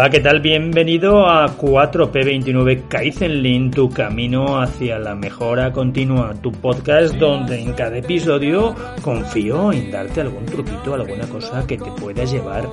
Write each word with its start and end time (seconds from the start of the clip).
Hola, 0.00 0.08
¿qué 0.08 0.20
tal? 0.20 0.40
Bienvenido 0.40 1.28
a 1.28 1.58
4P29 1.58 2.88
Kaizenlin, 2.88 3.70
tu 3.70 3.90
camino 3.90 4.58
hacia 4.58 4.98
la 4.98 5.14
mejora 5.14 5.72
continua, 5.72 6.32
tu 6.40 6.50
podcast 6.52 7.16
donde 7.16 7.60
en 7.60 7.74
cada 7.74 7.98
episodio 7.98 8.74
confío 9.02 9.70
en 9.70 9.90
darte 9.90 10.22
algún 10.22 10.46
truquito, 10.46 10.94
alguna 10.94 11.26
cosa 11.28 11.66
que 11.66 11.76
te 11.76 11.90
pueda 11.90 12.24
llevar 12.24 12.66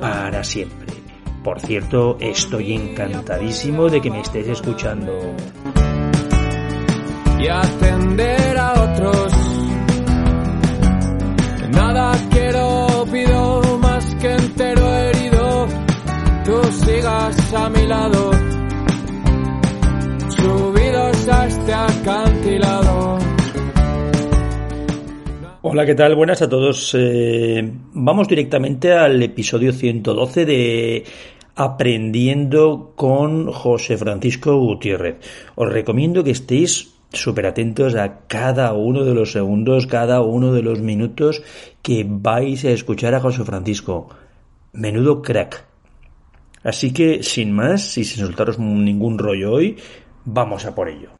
para 0.00 0.42
siempre. 0.42 0.88
Por 1.44 1.60
cierto, 1.60 2.16
estoy 2.18 2.72
encantadísimo 2.72 3.88
de 3.88 4.00
que 4.00 4.10
me 4.10 4.22
estés 4.22 4.48
escuchando. 4.48 5.36
Y 7.38 7.46
atender 7.46 8.58
a 8.58 8.72
otros. 8.72 9.32
Nada 11.70 12.12
quiero, 12.32 13.06
pido 13.12 13.78
más 13.78 14.16
que 14.16 14.32
entero. 14.32 14.85
Tú 16.46 16.62
sigas 16.84 17.54
a 17.54 17.68
mi 17.70 17.88
lado. 17.88 18.30
Subidos 20.28 21.28
a 21.28 21.46
este 21.48 21.74
acantilado. 21.74 23.18
Hola, 25.62 25.84
¿qué 25.84 25.96
tal? 25.96 26.14
Buenas 26.14 26.42
a 26.42 26.48
todos. 26.48 26.94
Eh, 26.96 27.68
vamos 27.94 28.28
directamente 28.28 28.92
al 28.92 29.20
episodio 29.24 29.72
112 29.72 30.46
de 30.46 31.04
Aprendiendo 31.56 32.92
con 32.94 33.50
José 33.50 33.98
Francisco 33.98 34.56
Gutiérrez. 34.56 35.16
Os 35.56 35.68
recomiendo 35.68 36.22
que 36.22 36.30
estéis 36.30 36.94
súper 37.12 37.46
atentos 37.46 37.96
a 37.96 38.20
cada 38.28 38.72
uno 38.72 39.02
de 39.02 39.14
los 39.14 39.32
segundos, 39.32 39.88
cada 39.88 40.20
uno 40.20 40.52
de 40.52 40.62
los 40.62 40.80
minutos 40.80 41.42
que 41.82 42.06
vais 42.08 42.64
a 42.64 42.70
escuchar 42.70 43.16
a 43.16 43.20
José 43.20 43.42
Francisco. 43.42 44.10
Menudo 44.72 45.22
crack. 45.22 45.75
Así 46.66 46.92
que, 46.92 47.22
sin 47.22 47.52
más 47.52 47.96
y 47.96 48.04
sin 48.04 48.26
soltaros 48.26 48.58
ningún 48.58 49.18
rollo 49.18 49.52
hoy, 49.52 49.76
vamos 50.24 50.64
a 50.64 50.74
por 50.74 50.88
ello. 50.88 51.15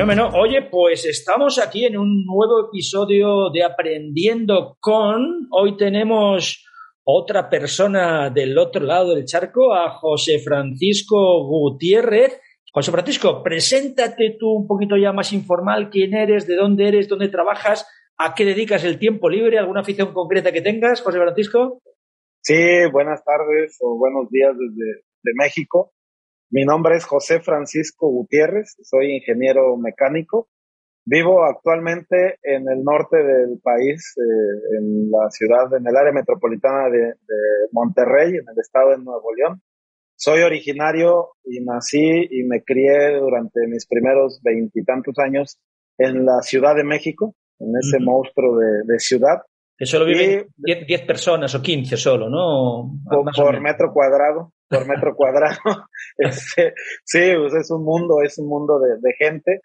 Fenómeno. 0.00 0.30
Oye, 0.32 0.62
pues 0.62 1.04
estamos 1.04 1.58
aquí 1.58 1.84
en 1.84 1.98
un 1.98 2.24
nuevo 2.24 2.68
episodio 2.68 3.50
de 3.52 3.62
Aprendiendo 3.62 4.78
con. 4.80 5.46
Hoy 5.50 5.76
tenemos 5.76 6.64
otra 7.04 7.50
persona 7.50 8.30
del 8.30 8.56
otro 8.56 8.82
lado 8.82 9.14
del 9.14 9.26
charco, 9.26 9.74
a 9.74 9.90
José 9.90 10.38
Francisco 10.38 11.46
Gutiérrez. 11.46 12.40
José 12.72 12.90
Francisco, 12.90 13.42
preséntate 13.42 14.38
tú 14.40 14.48
un 14.48 14.66
poquito 14.66 14.96
ya 14.96 15.12
más 15.12 15.34
informal, 15.34 15.90
quién 15.90 16.14
eres, 16.14 16.46
de 16.46 16.56
dónde 16.56 16.88
eres, 16.88 17.06
dónde 17.06 17.28
trabajas, 17.28 17.86
a 18.16 18.34
qué 18.34 18.46
dedicas 18.46 18.84
el 18.84 18.98
tiempo 18.98 19.28
libre, 19.28 19.58
alguna 19.58 19.82
afición 19.82 20.14
concreta 20.14 20.50
que 20.50 20.62
tengas, 20.62 21.02
José 21.02 21.18
Francisco. 21.18 21.82
Sí, 22.40 22.86
buenas 22.90 23.22
tardes 23.22 23.76
o 23.82 23.98
buenos 23.98 24.30
días 24.30 24.56
desde 24.56 25.02
de 25.22 25.32
México. 25.34 25.92
Mi 26.50 26.64
nombre 26.64 26.96
es 26.96 27.04
José 27.04 27.40
Francisco 27.40 28.08
Gutiérrez, 28.10 28.76
soy 28.82 29.12
ingeniero 29.16 29.76
mecánico. 29.76 30.48
Vivo 31.04 31.44
actualmente 31.44 32.38
en 32.42 32.68
el 32.68 32.82
norte 32.84 33.16
del 33.16 33.58
país, 33.62 34.14
eh, 34.18 34.76
en 34.78 35.10
la 35.10 35.30
ciudad, 35.30 35.72
en 35.76 35.86
el 35.86 35.96
área 35.96 36.12
metropolitana 36.12 36.90
de, 36.90 36.98
de 36.98 37.40
Monterrey, 37.72 38.30
en 38.30 38.44
el 38.48 38.58
estado 38.60 38.90
de 38.90 38.98
Nuevo 38.98 39.32
León. 39.34 39.62
Soy 40.16 40.42
originario 40.42 41.28
y 41.44 41.64
nací 41.64 42.26
y 42.30 42.42
me 42.44 42.62
crié 42.62 43.18
durante 43.18 43.66
mis 43.66 43.86
primeros 43.86 44.40
veintitantos 44.42 45.18
años 45.18 45.58
en 45.98 46.26
la 46.26 46.42
Ciudad 46.42 46.74
de 46.76 46.84
México, 46.84 47.34
en 47.58 47.70
ese 47.80 47.96
Ujú. 47.96 48.04
monstruo 48.04 48.58
de, 48.58 48.82
de 48.92 48.98
ciudad. 48.98 49.42
Que 49.78 49.86
solo 49.86 50.04
viven 50.04 50.46
Y- 50.58 50.74
10, 50.74 50.86
10 50.86 51.00
personas 51.06 51.54
o 51.54 51.62
15 51.62 51.96
solo, 51.96 52.28
¿no? 52.28 52.92
por, 53.08 53.24
por 53.34 53.60
metro 53.62 53.92
cuadrado, 53.94 54.52
por 54.70 54.86
metro 54.86 55.14
cuadrado. 55.14 55.56
Este, 56.16 56.74
sí, 57.04 57.32
pues 57.36 57.54
es 57.54 57.70
un 57.70 57.84
mundo, 57.84 58.22
es 58.22 58.38
un 58.38 58.48
mundo 58.48 58.78
de, 58.78 59.12
gente. 59.18 59.60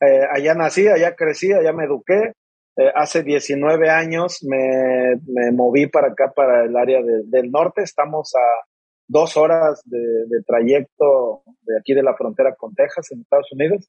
Eh, 0.00 0.22
allá 0.30 0.54
nací, 0.54 0.86
allá 0.88 1.14
crecí, 1.14 1.52
allá 1.52 1.72
me 1.72 1.84
eduqué. 1.84 2.32
Eh, 2.78 2.92
hace 2.94 3.22
19 3.22 3.88
años 3.90 4.38
me, 4.42 5.16
me 5.26 5.50
moví 5.52 5.86
para 5.88 6.08
acá, 6.08 6.32
para 6.34 6.64
el 6.64 6.76
área 6.76 7.02
de- 7.02 7.24
del 7.26 7.50
norte. 7.50 7.82
Estamos 7.82 8.32
a 8.36 8.66
dos 9.08 9.36
horas 9.36 9.82
de, 9.84 10.42
trayecto 10.46 11.42
de 11.62 11.78
aquí 11.78 11.94
de 11.94 12.02
la 12.02 12.14
frontera 12.14 12.54
con 12.56 12.74
Texas, 12.74 13.10
en 13.12 13.20
Estados 13.20 13.50
Unidos. 13.52 13.88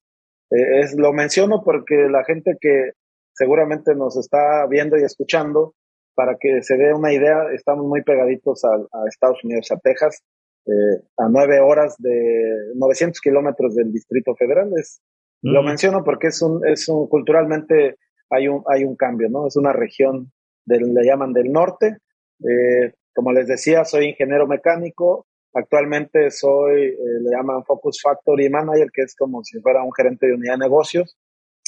Eh, 0.51 0.79
es, 0.79 0.95
lo 0.97 1.13
menciono 1.13 1.61
porque 1.63 2.07
la 2.09 2.23
gente 2.23 2.56
que 2.59 2.91
seguramente 3.33 3.94
nos 3.95 4.17
está 4.17 4.66
viendo 4.67 4.97
y 4.97 5.03
escuchando, 5.03 5.73
para 6.16 6.35
que 6.39 6.63
se 6.63 6.77
dé 6.77 6.94
una 6.94 7.13
idea, 7.13 7.51
estamos 7.53 7.85
muy 7.85 8.01
pegaditos 8.01 8.63
a 8.66 9.07
Estados 9.07 9.44
Unidos, 9.44 9.69
a 9.72 9.77
Texas, 9.77 10.23
eh, 10.67 11.01
a 11.17 11.29
nueve 11.29 11.59
horas 11.59 11.95
de 12.00 12.72
900 12.75 13.19
kilómetros 13.22 13.73
del 13.75 13.91
Distrito 13.91 14.35
Federal. 14.35 14.72
Es, 14.78 15.01
Lo 15.41 15.61
Mm. 15.61 15.66
menciono 15.66 16.03
porque 16.03 16.28
es 16.28 16.41
un, 16.41 16.66
es 16.67 16.88
un, 16.89 17.07
culturalmente 17.07 17.95
hay 18.29 18.47
un, 18.47 18.63
hay 18.67 18.83
un 18.83 18.95
cambio, 18.95 19.29
¿no? 19.29 19.47
Es 19.47 19.56
una 19.56 19.72
región 19.72 20.31
del, 20.66 20.94
le 20.94 21.06
llaman 21.06 21.31
del 21.31 21.51
norte. 21.51 21.97
Eh, 22.41 22.94
como 23.16 23.31
les 23.31 23.47
decía, 23.47 23.85
soy 23.85 24.06
ingeniero 24.09 24.47
mecánico. 24.47 25.25
Actualmente 25.53 26.29
soy, 26.31 26.83
eh, 26.85 26.97
le 27.22 27.31
llaman 27.31 27.63
Focus 27.66 28.01
Factory 28.01 28.50
Manager, 28.50 28.89
que 28.91 29.03
es 29.03 29.16
como 29.16 29.44
si 29.44 29.59
fuera 29.61 29.81
un 29.83 29.94
gerente 29.94 30.27
de 30.27 30.33
unidad 30.33 30.53
de 30.56 30.59
negocios, 30.66 31.17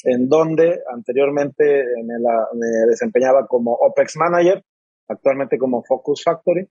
en 0.04 0.28
donde 0.30 0.80
anteriormente 0.94 1.64
me, 2.06 2.20
la- 2.20 2.48
me 2.54 2.68
desempeñaba 2.90 3.48
como 3.48 3.74
OPEX 3.74 4.18
Manager, 4.18 4.64
actualmente 5.08 5.58
como 5.58 5.84
Focus 5.84 6.24
Factory. 6.24 6.68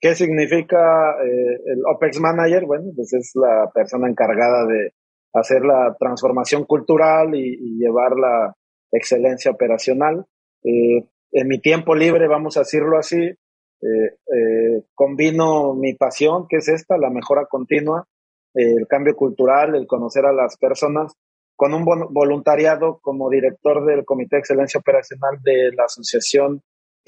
¿Qué 0.00 0.14
significa 0.14 1.12
eh, 1.24 1.60
el 1.66 1.82
OPEX 1.94 2.20
Manager? 2.20 2.64
Bueno, 2.66 2.92
pues 2.94 3.12
es 3.14 3.32
la 3.34 3.70
persona 3.74 4.08
encargada 4.08 4.66
de 4.66 4.92
hacer 5.34 5.62
la 5.62 5.96
transformación 5.98 6.64
cultural 6.64 7.34
y, 7.34 7.54
y 7.60 7.78
llevar 7.78 8.12
la 8.16 8.54
excelencia 8.92 9.50
operacional. 9.50 10.24
Eh, 10.64 11.04
en 11.32 11.48
mi 11.48 11.60
tiempo 11.60 11.94
libre, 11.94 12.28
vamos 12.28 12.56
a 12.56 12.60
decirlo 12.60 12.96
así, 12.98 13.18
eh, 13.20 13.36
eh, 13.82 14.82
combino 14.94 15.74
mi 15.74 15.94
pasión, 15.94 16.46
que 16.48 16.56
es 16.58 16.68
esta, 16.68 16.96
la 16.96 17.10
mejora 17.10 17.46
continua, 17.46 18.06
el 18.54 18.86
cambio 18.88 19.14
cultural, 19.14 19.74
el 19.74 19.86
conocer 19.86 20.24
a 20.26 20.32
las 20.32 20.56
personas, 20.56 21.12
con 21.56 21.74
un 21.74 21.84
vol- 21.84 22.08
voluntariado 22.10 22.98
como 23.02 23.28
director 23.30 23.84
del 23.84 24.04
Comité 24.04 24.36
de 24.36 24.40
Excelencia 24.40 24.80
Operacional 24.80 25.38
de 25.42 25.70
la 25.76 25.84
Asociación 25.84 26.62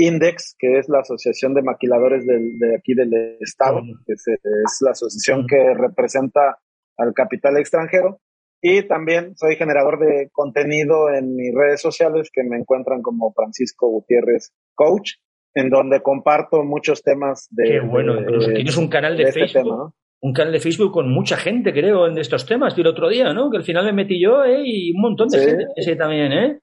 Index, 0.07 0.55
que 0.59 0.79
es 0.79 0.89
la 0.89 1.01
Asociación 1.01 1.55
de 1.55 1.63
Maquiladores 1.63 2.27
del- 2.27 2.59
de 2.59 2.77
aquí 2.77 2.95
del 2.95 3.13
Estado, 3.41 3.81
que 4.07 4.13
es, 4.15 4.25
es 4.29 4.79
la 4.85 4.93
asociación 4.93 5.47
que 5.47 5.75
representa 5.75 6.59
al 6.97 7.13
capital 7.15 7.57
extranjero. 7.59 8.19
Y 8.63 8.83
también 8.83 9.35
soy 9.37 9.57
generador 9.57 9.99
de 9.99 10.29
contenido 10.33 11.11
en 11.13 11.35
mis 11.35 11.55
redes 11.55 11.81
sociales 11.81 12.31
que 12.33 12.43
me 12.45 12.59
encuentran 12.59 13.01
como 13.01 13.33
Francisco 13.33 13.89
Gutiérrez 13.89 14.53
Coach, 14.75 15.13
en 15.55 15.71
donde 15.71 16.03
comparto 16.03 16.63
muchos 16.63 17.03
temas 17.03 17.49
de... 17.51 17.65
Qué 17.65 17.81
bueno, 17.81 18.15
de- 18.15 18.21
incluso 18.21 18.51
tienes 18.53 18.77
un 18.77 18.89
canal 18.89 19.17
de, 19.17 19.23
de 19.25 19.29
este 19.31 19.41
Facebook. 19.41 19.63
tema, 19.65 19.77
¿no? 19.77 19.95
Un 20.23 20.33
canal 20.35 20.53
de 20.53 20.61
Facebook 20.61 20.93
con 20.93 21.11
mucha 21.11 21.39
gente, 21.39 21.73
creo, 21.73 22.07
en 22.07 22.19
estos 22.19 22.45
temas. 22.45 22.77
Y 22.77 22.83
el 22.83 22.87
otro 22.89 23.09
día, 23.09 23.33
¿no? 23.33 23.51
Que 23.51 23.57
al 23.57 23.65
final 23.65 23.87
me 23.87 23.95
metí 23.95 24.21
yo, 24.23 24.45
¿eh? 24.45 24.61
Y 24.65 24.93
un 24.93 25.01
montón 25.01 25.29
de 25.29 25.39
Sí. 25.39 25.47
gente 25.47 25.65
ese 25.77 25.97
también, 25.97 26.31
¿eh? 26.33 26.59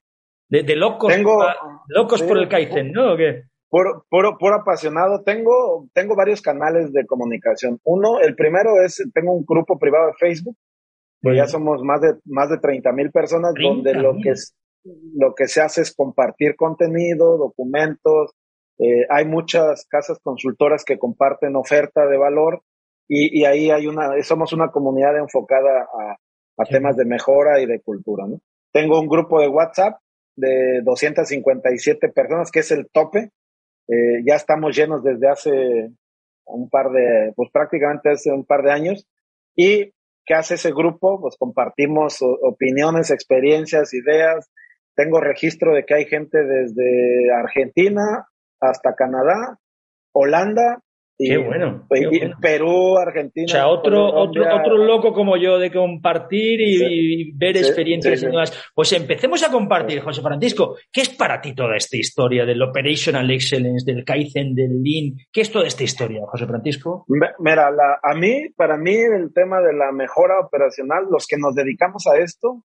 De, 0.50 0.76
locos, 0.76 1.14
tengo, 1.14 1.44
locos 1.88 2.24
por 2.24 2.38
el 2.38 2.48
Kaizen, 2.48 2.92
¿no? 2.92 3.14
¿O 3.14 3.18
qué? 3.18 3.44
Por, 3.70 4.06
por, 4.10 4.54
apasionado. 4.54 5.24
Tengo, 5.24 5.88
tengo 5.94 6.16
varios 6.16 6.42
canales 6.42 6.94
de 6.94 7.06
comunicación. 7.06 7.80
Uno, 7.84 8.20
el 8.20 8.34
primero 8.36 8.82
es, 8.82 9.04
tengo 9.14 9.34
un 9.34 9.44
grupo 9.46 9.78
privado 9.78 10.08
de 10.08 10.14
Facebook, 10.14 10.56
que 11.22 11.36
ya 11.36 11.48
somos 11.48 11.84
más 11.84 12.00
de, 12.00 12.14
más 12.26 12.50
de 12.50 12.60
30 12.60 12.92
mil 12.94 13.12
personas, 13.12 13.54
donde 13.62 13.94
lo 13.94 14.16
que, 14.24 14.30
es, 14.30 14.56
lo 15.16 15.34
que 15.36 15.48
se 15.48 15.62
hace 15.62 15.82
es 15.82 15.94
compartir 15.94 16.56
contenido, 16.56 17.38
documentos. 17.38 18.32
Eh, 18.80 19.06
hay 19.10 19.26
muchas 19.26 19.86
casas 19.90 20.20
consultoras 20.22 20.86
que 20.86 20.98
comparten 20.98 21.58
oferta 21.58 22.06
de 22.06 22.18
valor 22.18 22.62
y, 23.08 23.42
y 23.42 23.44
ahí 23.44 23.70
hay 23.70 23.88
una, 23.88 24.12
somos 24.22 24.54
una 24.54 24.70
comunidad 24.70 25.18
enfocada 25.18 25.82
a, 25.82 26.16
a 26.58 26.66
temas 26.66 26.96
de 26.96 27.06
mejora 27.06 27.60
y 27.60 27.66
de 27.66 27.82
cultura. 27.82 28.26
¿no? 28.28 28.40
Tengo 28.72 29.00
un 29.00 29.08
grupo 29.08 29.42
de 29.42 29.48
WhatsApp 29.48 29.98
de 30.38 30.82
257 30.84 32.10
personas, 32.10 32.52
que 32.52 32.60
es 32.60 32.72
el 32.72 32.88
tope. 32.92 33.32
Eh, 33.90 34.24
ya 34.26 34.36
estamos 34.36 34.76
llenos 34.76 35.04
desde 35.04 35.28
hace 35.28 35.90
un 36.46 36.70
par 36.70 36.92
de, 36.92 37.34
pues 37.36 37.50
prácticamente 37.52 38.12
hace 38.12 38.32
un 38.32 38.46
par 38.46 38.64
de 38.64 38.72
años. 38.72 39.08
¿Y 39.56 39.94
qué 40.26 40.34
hace 40.36 40.54
ese 40.56 40.72
grupo? 40.72 41.20
Pues 41.20 41.36
compartimos 41.38 42.20
opiniones, 42.22 43.12
experiencias, 43.12 43.94
ideas. 43.94 44.50
Tengo 44.96 45.20
registro 45.20 45.74
de 45.74 45.86
que 45.86 45.96
hay 45.96 46.06
gente 46.06 46.38
desde 46.44 47.32
Argentina 47.34 48.28
hasta 48.60 48.96
Canadá, 48.96 49.60
Holanda 50.14 50.84
qué 51.18 51.38
bueno. 51.38 51.88
Perú, 52.42 52.98
Argentina. 52.98 53.46
O 53.46 53.50
sea, 53.50 53.68
otro, 53.68 54.06
otro, 54.14 54.44
otro 54.56 54.78
loco 54.78 55.14
como 55.14 55.38
yo 55.38 55.58
de 55.58 55.72
compartir 55.72 56.60
y, 56.62 57.32
ver 57.34 57.58
experiencias 57.58 58.22
y 58.22 58.26
demás. 58.28 58.54
Pues 58.76 58.94
empecemos 58.94 59.44
a 59.48 59.52
compartir, 59.52 60.02
José 60.02 60.22
Francisco. 60.22 60.78
¿Qué 60.92 61.02
es 61.02 61.10
para 61.10 61.42
ti 61.42 61.56
toda 61.56 61.76
esta 61.76 61.98
historia 61.98 62.46
del 62.46 62.62
Operational 62.62 63.30
Excellence, 63.32 63.92
del 63.92 64.06
Kaizen, 64.06 64.54
del 64.54 64.82
Lean? 64.84 65.18
¿Qué 65.32 65.42
es 65.42 65.52
toda 65.52 65.68
esta 65.68 65.84
historia, 65.84 66.22
José 66.28 66.46
Francisco? 66.46 67.06
Mira, 67.40 67.72
a 68.04 68.14
mí, 68.16 68.50
para 68.56 68.78
mí, 68.78 68.94
el 68.94 69.34
tema 69.34 69.62
de 69.62 69.74
la 69.74 69.92
mejora 69.92 70.40
operacional, 70.40 71.06
los 71.10 71.26
que 71.26 71.38
nos 71.38 71.56
dedicamos 71.56 72.06
a 72.08 72.18
esto, 72.18 72.64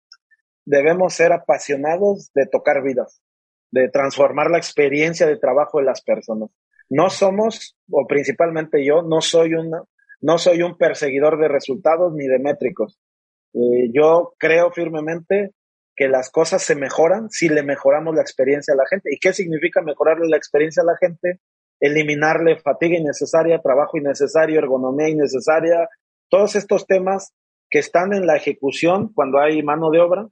debemos 0.64 1.14
ser 1.14 1.32
apasionados 1.32 2.30
de 2.34 2.46
tocar 2.46 2.82
vidas, 2.82 3.22
de 3.70 3.88
transformar 3.88 4.50
la 4.50 4.58
experiencia 4.58 5.26
de 5.26 5.36
trabajo 5.38 5.78
de 5.78 5.84
las 5.84 6.02
personas 6.02 6.50
no 6.92 7.08
somos, 7.08 7.74
o 7.90 8.06
principalmente 8.06 8.84
yo, 8.84 9.00
no 9.00 9.22
soy 9.22 9.54
una, 9.54 9.82
no 10.20 10.36
soy 10.36 10.62
un 10.62 10.76
perseguidor 10.76 11.40
de 11.40 11.48
resultados 11.48 12.12
ni 12.12 12.26
de 12.26 12.38
métricos. 12.38 13.00
Eh, 13.54 13.90
yo 13.94 14.34
creo 14.38 14.70
firmemente 14.72 15.52
que 15.96 16.08
las 16.08 16.30
cosas 16.30 16.62
se 16.62 16.74
mejoran 16.74 17.30
si 17.30 17.48
le 17.48 17.62
mejoramos 17.62 18.14
la 18.14 18.20
experiencia 18.20 18.74
a 18.74 18.76
la 18.76 18.86
gente. 18.86 19.08
¿Y 19.10 19.18
qué 19.18 19.32
significa 19.32 19.80
mejorarle 19.80 20.28
la 20.28 20.36
experiencia 20.36 20.82
a 20.82 20.86
la 20.86 20.98
gente? 20.98 21.40
Eliminarle 21.80 22.60
fatiga 22.60 22.98
innecesaria, 22.98 23.62
trabajo 23.62 23.96
innecesario, 23.96 24.58
ergonomía 24.58 25.08
innecesaria, 25.08 25.88
todos 26.28 26.56
estos 26.56 26.86
temas 26.86 27.32
que 27.70 27.78
están 27.78 28.12
en 28.12 28.26
la 28.26 28.36
ejecución 28.36 29.10
cuando 29.14 29.40
hay 29.40 29.62
mano 29.62 29.88
de 29.88 30.00
obra, 30.00 30.28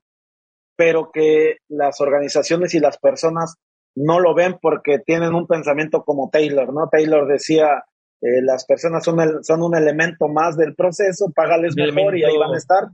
pero 0.76 1.10
que 1.10 1.56
las 1.68 2.02
organizaciones 2.02 2.74
y 2.74 2.80
las 2.80 2.98
personas 2.98 3.56
no 3.94 4.20
lo 4.20 4.34
ven 4.34 4.56
porque 4.60 4.98
tienen 4.98 5.34
un 5.34 5.46
pensamiento 5.46 6.04
como 6.04 6.30
Taylor, 6.30 6.72
¿no? 6.72 6.88
Taylor 6.90 7.26
decía, 7.26 7.84
eh, 8.20 8.42
las 8.42 8.64
personas 8.66 9.04
son, 9.04 9.42
son 9.42 9.62
un 9.62 9.76
elemento 9.76 10.28
más 10.28 10.56
del 10.56 10.74
proceso, 10.74 11.32
págales 11.34 11.74
mejor 11.76 12.16
y 12.16 12.24
ahí 12.24 12.36
van 12.36 12.54
a 12.54 12.58
estar. 12.58 12.84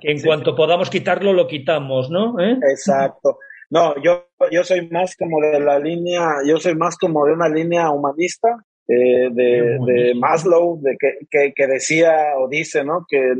Que 0.00 0.12
en 0.12 0.20
cuanto 0.20 0.54
podamos 0.54 0.90
quitarlo, 0.90 1.32
lo 1.32 1.46
quitamos, 1.46 2.10
¿no? 2.10 2.38
¿Eh? 2.40 2.58
Exacto. 2.70 3.38
No, 3.70 3.94
yo, 4.02 4.26
yo 4.50 4.64
soy 4.64 4.88
más 4.90 5.16
como 5.16 5.40
de 5.40 5.58
la 5.60 5.78
línea, 5.78 6.26
yo 6.46 6.58
soy 6.58 6.74
más 6.74 6.98
como 6.98 7.24
de 7.24 7.32
una 7.32 7.48
línea 7.48 7.90
humanista, 7.90 8.48
eh, 8.88 9.30
de, 9.32 9.78
de, 9.86 10.14
Maslow, 10.14 10.80
de 10.82 10.96
que, 10.98 11.52
que, 11.54 11.66
decía 11.66 12.12
o 12.38 12.48
dice, 12.48 12.84
¿no? 12.84 13.06
Que 13.08 13.32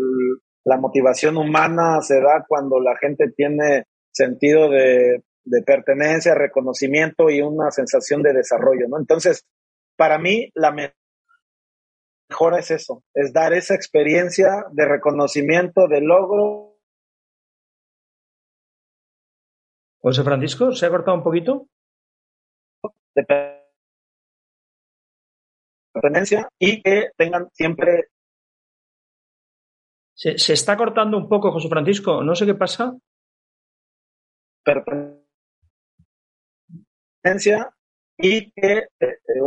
la 0.64 0.78
motivación 0.78 1.36
humana 1.36 2.00
se 2.00 2.20
da 2.20 2.44
cuando 2.48 2.80
la 2.80 2.96
gente 2.96 3.30
tiene 3.36 3.84
sentido 4.12 4.70
de 4.70 5.22
de 5.44 5.62
pertenencia, 5.62 6.34
reconocimiento 6.34 7.30
y 7.30 7.40
una 7.40 7.70
sensación 7.70 8.22
de 8.22 8.32
desarrollo, 8.32 8.86
¿no? 8.88 8.98
Entonces, 8.98 9.44
para 9.96 10.18
mí, 10.18 10.50
la 10.54 10.72
mejora 10.72 12.58
es 12.58 12.70
eso, 12.70 13.02
es 13.14 13.32
dar 13.32 13.52
esa 13.52 13.74
experiencia 13.74 14.64
de 14.72 14.86
reconocimiento, 14.86 15.88
de 15.88 16.00
logro. 16.00 16.76
José 20.00 20.22
Francisco, 20.22 20.72
¿se 20.72 20.86
ha 20.86 20.90
cortado 20.90 21.16
un 21.16 21.22
poquito? 21.22 21.68
De 23.14 23.24
pertenencia 25.92 26.48
y 26.58 26.82
que 26.82 27.10
tengan 27.16 27.48
siempre... 27.52 28.08
Se, 30.14 30.38
se 30.38 30.52
está 30.52 30.76
cortando 30.76 31.16
un 31.16 31.28
poco, 31.28 31.52
José 31.52 31.68
Francisco, 31.68 32.22
no 32.22 32.34
sé 32.34 32.46
qué 32.46 32.54
pasa. 32.54 32.96
Pertenencia 34.64 35.21
y 38.18 38.52
que... 38.52 38.78
Eh, 38.78 38.86
eh, 39.00 39.44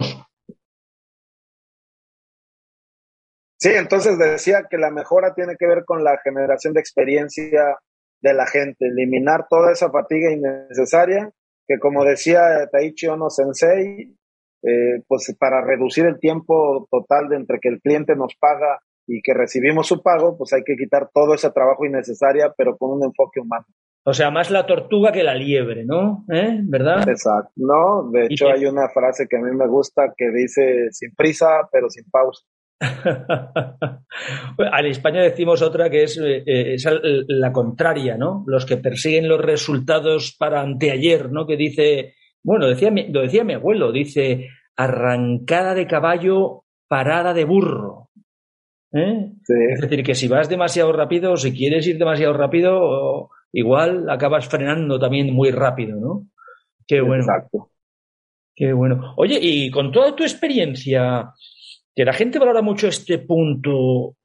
sí, 3.58 3.70
entonces 3.70 4.18
decía 4.18 4.68
que 4.70 4.78
la 4.78 4.92
mejora 4.92 5.34
tiene 5.34 5.56
que 5.58 5.68
ver 5.68 5.84
con 5.86 6.04
la 6.04 6.18
generación 6.24 6.74
de 6.74 6.80
experiencia 6.80 7.78
de 8.22 8.34
la 8.34 8.48
gente, 8.48 8.88
eliminar 8.88 9.48
toda 9.50 9.72
esa 9.72 9.92
fatiga 9.92 10.32
innecesaria, 10.32 11.32
que 11.68 11.80
como 11.80 12.04
decía 12.04 12.68
Taichi 12.72 13.08
Ono 13.08 13.30
Sensei, 13.30 14.16
eh, 14.64 15.04
pues 15.08 15.36
para 15.38 15.62
reducir 15.62 16.06
el 16.06 16.20
tiempo 16.20 16.88
total 16.90 17.30
de 17.30 17.36
entre 17.36 17.60
que 17.60 17.70
el 17.70 17.82
cliente 17.82 18.16
nos 18.16 18.36
paga 18.36 18.80
y 19.06 19.22
que 19.22 19.34
recibimos 19.34 19.88
su 19.88 20.02
pago, 20.02 20.38
pues 20.38 20.54
hay 20.54 20.64
que 20.64 20.76
quitar 20.76 21.10
todo 21.14 21.36
ese 21.36 21.52
trabajo 21.52 21.86
innecesario, 21.86 22.52
pero 22.58 22.78
con 22.78 22.92
un 22.92 23.04
enfoque 23.04 23.40
humano. 23.40 23.66
O 24.08 24.14
sea, 24.14 24.30
más 24.30 24.52
la 24.52 24.68
tortuga 24.68 25.12
que 25.12 25.24
la 25.24 25.34
liebre, 25.34 25.84
¿no? 25.84 26.26
¿Eh? 26.32 26.60
¿Verdad? 26.64 27.10
Exacto. 27.10 27.52
No, 27.56 28.12
de 28.12 28.28
hecho 28.30 28.50
hay 28.50 28.68
una 28.68 28.88
frase 28.90 29.26
que 29.28 29.38
a 29.38 29.40
mí 29.42 29.50
me 29.56 29.68
gusta 29.68 30.14
que 30.16 30.30
dice 30.30 30.92
sin 30.92 31.16
prisa, 31.16 31.68
pero 31.72 31.90
sin 31.90 32.04
pausa. 32.12 32.46
en 34.80 34.86
España 34.86 35.24
decimos 35.24 35.64
otra 35.64 35.90
que 35.90 36.04
es, 36.04 36.20
eh, 36.20 36.44
eh, 36.46 36.76
es, 36.76 36.86
la 37.28 37.52
contraria, 37.52 38.16
¿no? 38.16 38.44
Los 38.46 38.68
que 38.68 38.78
persiguen 38.78 39.28
los 39.28 39.42
resultados 39.42 40.36
para 40.38 40.62
anteayer, 40.62 41.32
¿no? 41.32 41.48
Que 41.48 41.58
dice, 41.58 42.14
bueno, 42.44 42.68
decía, 42.68 42.92
lo 43.10 43.22
decía 43.22 43.44
mi 43.44 43.54
abuelo, 43.54 43.92
dice 43.92 44.50
arrancada 44.78 45.74
de 45.74 45.88
caballo, 45.88 46.66
parada 46.88 47.34
de 47.34 47.46
burro. 47.46 48.10
¿Eh? 48.94 49.32
Es 49.74 49.82
decir, 49.82 50.04
que 50.04 50.14
si 50.14 50.28
vas 50.28 50.48
demasiado 50.48 50.92
rápido, 50.94 51.32
o 51.32 51.38
si 51.38 51.54
quieres 51.54 51.88
ir 51.88 51.98
demasiado 51.98 52.34
rápido, 52.34 53.30
igual 53.56 54.10
acabas 54.10 54.48
frenando 54.48 55.00
también 55.00 55.34
muy 55.34 55.50
rápido, 55.50 55.98
¿no? 55.98 56.28
Qué 56.86 57.02
bueno. 57.02 57.24
Exacto. 57.24 57.72
Qué 58.54 58.74
bueno. 58.74 59.14
Oye, 59.18 59.40
y 59.42 59.72
con 59.72 59.92
toda 59.92 60.16
tu 60.16 60.24
experiencia, 60.24 61.32
que 61.96 62.06
la 62.06 62.14
gente 62.14 62.38
valora 62.38 62.62
mucho 62.62 62.88
este 62.88 63.20
punto, 63.20 64.16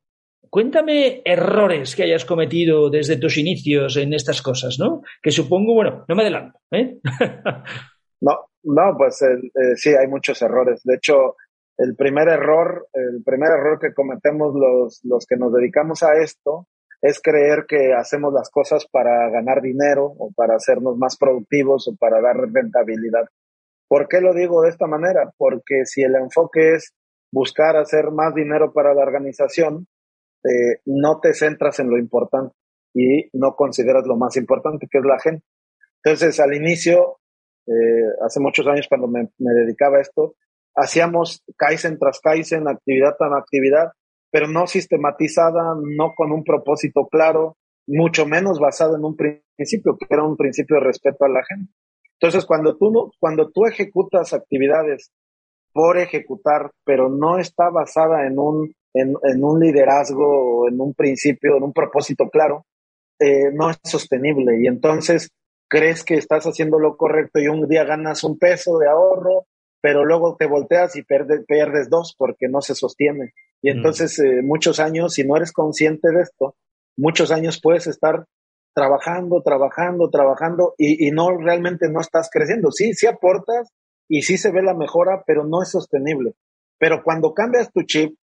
cuéntame 0.48 1.22
errores 1.24 1.94
que 1.94 2.02
hayas 2.02 2.24
cometido 2.24 2.90
desde 2.90 3.18
tus 3.18 3.38
inicios 3.38 3.96
en 3.96 4.14
estas 4.14 4.42
cosas, 4.42 4.78
¿no? 4.80 5.02
Que 5.22 5.30
supongo, 5.30 5.74
bueno, 5.74 6.04
no 6.08 6.14
me 6.16 6.22
adelanto, 6.22 6.58
¿eh? 6.72 6.98
no, 8.20 8.32
no, 8.64 8.96
pues 8.98 9.22
eh, 9.22 9.76
sí, 9.76 9.90
hay 9.90 10.08
muchos 10.08 10.42
errores. 10.42 10.82
De 10.82 10.96
hecho, 10.96 11.36
el 11.78 11.94
primer 11.94 12.28
error, 12.28 12.88
el 12.92 13.22
primer 13.24 13.50
error 13.52 13.78
que 13.80 13.94
cometemos 13.94 14.54
los, 14.54 15.00
los 15.04 15.24
que 15.24 15.36
nos 15.36 15.52
dedicamos 15.52 16.02
a 16.02 16.20
esto 16.20 16.66
es 17.02 17.20
creer 17.22 17.64
que 17.66 17.94
hacemos 17.94 18.32
las 18.32 18.50
cosas 18.50 18.86
para 18.90 19.30
ganar 19.30 19.62
dinero 19.62 20.04
o 20.18 20.30
para 20.32 20.56
hacernos 20.56 20.96
más 20.96 21.16
productivos 21.16 21.88
o 21.88 21.96
para 21.96 22.20
dar 22.20 22.36
rentabilidad. 22.36 23.24
¿Por 23.88 24.06
qué 24.06 24.20
lo 24.20 24.34
digo 24.34 24.62
de 24.62 24.68
esta 24.68 24.86
manera? 24.86 25.32
Porque 25.36 25.84
si 25.84 26.02
el 26.02 26.14
enfoque 26.14 26.74
es 26.74 26.94
buscar 27.32 27.76
hacer 27.76 28.10
más 28.10 28.34
dinero 28.34 28.72
para 28.72 28.94
la 28.94 29.02
organización, 29.02 29.86
eh, 30.44 30.80
no 30.86 31.20
te 31.20 31.34
centras 31.34 31.80
en 31.80 31.90
lo 31.90 31.98
importante 31.98 32.54
y 32.94 33.28
no 33.32 33.54
consideras 33.54 34.06
lo 34.06 34.16
más 34.16 34.36
importante, 34.36 34.86
que 34.90 34.98
es 34.98 35.04
la 35.04 35.18
gente. 35.18 35.44
Entonces, 36.02 36.40
al 36.40 36.54
inicio, 36.54 37.18
eh, 37.66 38.06
hace 38.24 38.40
muchos 38.40 38.66
años 38.66 38.86
cuando 38.88 39.06
me, 39.06 39.28
dedicaba 39.38 39.98
a 39.98 40.00
esto, 40.00 40.34
hacíamos 40.74 41.44
Kaizen 41.56 41.98
tras 41.98 42.20
Kaizen, 42.20 42.68
actividad 42.68 43.16
tras 43.18 43.32
actividad, 43.32 43.92
pero 44.30 44.48
no 44.48 44.66
sistematizada, 44.66 45.74
no 45.82 46.14
con 46.14 46.32
un 46.32 46.44
propósito 46.44 47.06
claro, 47.10 47.56
mucho 47.86 48.26
menos 48.26 48.58
basado 48.58 48.96
en 48.96 49.04
un 49.04 49.16
principio, 49.16 49.96
que 49.98 50.06
era 50.08 50.24
un 50.24 50.36
principio 50.36 50.76
de 50.76 50.84
respeto 50.84 51.24
a 51.24 51.28
la 51.28 51.44
gente. 51.44 51.72
Entonces, 52.20 52.44
cuando 52.44 52.76
tú, 52.76 53.10
cuando 53.18 53.50
tú 53.50 53.66
ejecutas 53.66 54.32
actividades 54.32 55.10
por 55.72 55.98
ejecutar, 55.98 56.70
pero 56.84 57.08
no 57.08 57.38
está 57.38 57.70
basada 57.70 58.26
en 58.26 58.38
un, 58.38 58.74
en, 58.94 59.14
en 59.22 59.44
un 59.44 59.60
liderazgo, 59.60 60.68
en 60.68 60.80
un 60.80 60.94
principio, 60.94 61.56
en 61.56 61.62
un 61.62 61.72
propósito 61.72 62.28
claro, 62.28 62.66
eh, 63.18 63.50
no 63.52 63.70
es 63.70 63.78
sostenible. 63.84 64.60
Y 64.62 64.66
entonces 64.66 65.30
crees 65.68 66.04
que 66.04 66.14
estás 66.14 66.44
haciendo 66.44 66.78
lo 66.78 66.96
correcto 66.96 67.38
y 67.38 67.48
un 67.48 67.68
día 67.68 67.84
ganas 67.84 68.24
un 68.24 68.38
peso 68.38 68.78
de 68.78 68.88
ahorro, 68.88 69.46
pero 69.80 70.04
luego 70.04 70.36
te 70.36 70.46
volteas 70.46 70.96
y 70.96 71.02
pierdes, 71.02 71.44
pierdes 71.46 71.88
dos 71.88 72.14
porque 72.18 72.48
no 72.48 72.60
se 72.60 72.74
sostiene. 72.74 73.32
Y 73.62 73.70
mm. 73.70 73.76
entonces 73.76 74.18
eh, 74.18 74.40
muchos 74.42 74.80
años, 74.80 75.14
si 75.14 75.24
no 75.24 75.36
eres 75.36 75.52
consciente 75.52 76.10
de 76.10 76.22
esto, 76.22 76.54
muchos 76.96 77.30
años 77.30 77.60
puedes 77.62 77.86
estar 77.86 78.24
trabajando, 78.74 79.42
trabajando, 79.42 80.10
trabajando 80.10 80.74
y, 80.78 81.08
y 81.08 81.10
no 81.10 81.36
realmente 81.36 81.88
no 81.90 82.00
estás 82.00 82.30
creciendo. 82.32 82.70
Sí, 82.70 82.92
sí 82.94 83.06
aportas 83.06 83.68
y 84.08 84.22
sí 84.22 84.38
se 84.38 84.50
ve 84.50 84.62
la 84.62 84.74
mejora, 84.74 85.22
pero 85.26 85.44
no 85.44 85.62
es 85.62 85.70
sostenible. 85.70 86.34
Pero 86.78 87.02
cuando 87.02 87.34
cambias 87.34 87.70
tu 87.72 87.82
chip 87.82 88.16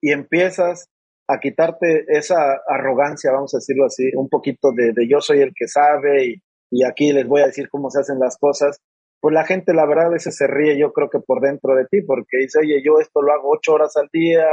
y 0.00 0.12
empiezas 0.12 0.88
a 1.28 1.40
quitarte 1.40 2.04
esa 2.08 2.36
arrogancia, 2.68 3.32
vamos 3.32 3.54
a 3.54 3.58
decirlo 3.58 3.86
así, 3.86 4.10
un 4.14 4.28
poquito 4.28 4.72
de, 4.72 4.92
de 4.92 5.08
yo 5.08 5.20
soy 5.20 5.40
el 5.40 5.52
que 5.54 5.66
sabe 5.66 6.26
y, 6.26 6.42
y, 6.70 6.84
aquí 6.84 7.12
les 7.12 7.26
voy 7.26 7.42
a 7.42 7.46
decir 7.46 7.68
cómo 7.68 7.90
se 7.90 8.00
hacen 8.00 8.18
las 8.20 8.36
cosas, 8.38 8.78
pues 9.20 9.34
la 9.34 9.44
gente 9.44 9.74
la 9.74 9.86
verdad 9.86 10.06
a 10.06 10.10
veces 10.10 10.36
se 10.36 10.46
ríe 10.46 10.78
yo 10.78 10.92
creo 10.92 11.08
que 11.10 11.20
por 11.20 11.40
dentro 11.40 11.74
de 11.74 11.86
ti, 11.86 12.02
porque 12.02 12.38
dice, 12.38 12.60
oye, 12.60 12.82
yo 12.84 13.00
esto 13.00 13.22
lo 13.22 13.32
hago 13.32 13.50
ocho 13.50 13.74
horas 13.74 13.96
al 13.96 14.08
día, 14.12 14.46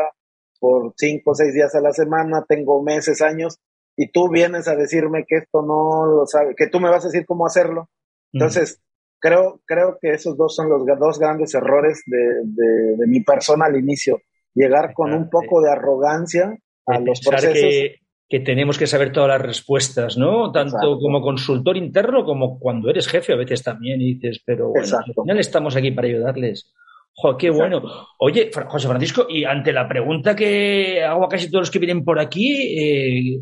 por 0.60 0.93
cinco 0.98 1.32
o 1.32 1.36
seis 1.36 1.53
días 1.53 1.75
a 1.75 1.82
la 1.82 1.91
semana, 1.91 2.46
tengo 2.48 2.82
meses, 2.82 3.22
años, 3.22 3.60
y 3.98 4.12
tú 4.12 4.29
vienes 4.29 4.67
a 4.67 4.75
decirme 4.75 5.25
que 5.27 5.38
esto 5.38 5.62
no 5.62 6.05
lo 6.05 6.25
sabe, 6.25 6.55
que 6.55 6.67
tú 6.67 6.79
me 6.79 6.89
vas 6.89 7.03
a 7.03 7.10
decir 7.10 7.25
cómo 7.25 7.46
hacerlo. 7.46 7.89
Entonces, 8.32 8.82
creo, 9.20 9.62
creo 9.65 9.98
que 10.01 10.12
esos 10.12 10.36
dos 10.38 10.55
son 10.55 10.70
los 10.70 10.86
dos 11.00 11.20
grandes 11.20 11.53
errores 11.53 12.01
de, 12.05 12.17
de, 12.43 13.08
mi 13.08 13.22
persona 13.22 13.65
al 13.65 13.77
inicio. 13.77 14.22
Llegar 14.53 14.93
con 14.93 15.13
un 15.13 15.29
poco 15.29 15.62
de 15.62 15.72
arrogancia 15.72 16.58
a 16.86 17.00
los 17.00 17.22
procesos. 17.22 17.53
Que, 17.53 17.96
que, 18.33 18.39
tenemos 18.39 18.77
que 18.77 18.87
saber 18.87 19.11
todas 19.11 19.29
las 19.29 19.41
respuestas, 19.41 20.17
¿no? 20.17 20.51
Tanto 20.51 20.97
como 20.99 21.21
consultor 21.21 21.77
interno 21.77 22.25
como 22.25 22.57
cuando 22.59 22.89
eres 22.89 23.07
jefe 23.07 23.33
a 23.33 23.37
veces 23.37 23.61
también 23.61 24.01
y 24.01 24.15
dices, 24.15 24.41
pero 24.43 24.69
bueno, 24.69 24.97
al 24.97 25.13
final 25.13 25.39
estamos 25.39 25.75
aquí 25.75 25.91
para 25.91 26.07
ayudarles. 26.07 26.73
¡Jo, 27.15 27.37
qué 27.37 27.51
bueno! 27.51 27.83
Oye, 28.17 28.49
José 28.67 28.87
Francisco, 28.87 29.27
y 29.29 29.43
ante 29.43 29.71
la 29.71 29.87
pregunta 29.87 30.35
que 30.35 31.03
hago 31.03 31.25
a 31.25 31.29
casi 31.29 31.51
todos 31.51 31.61
los 31.61 31.71
que 31.71 31.77
vienen 31.77 32.03
por 32.03 32.19
aquí, 32.19 32.75
eh, 32.79 33.41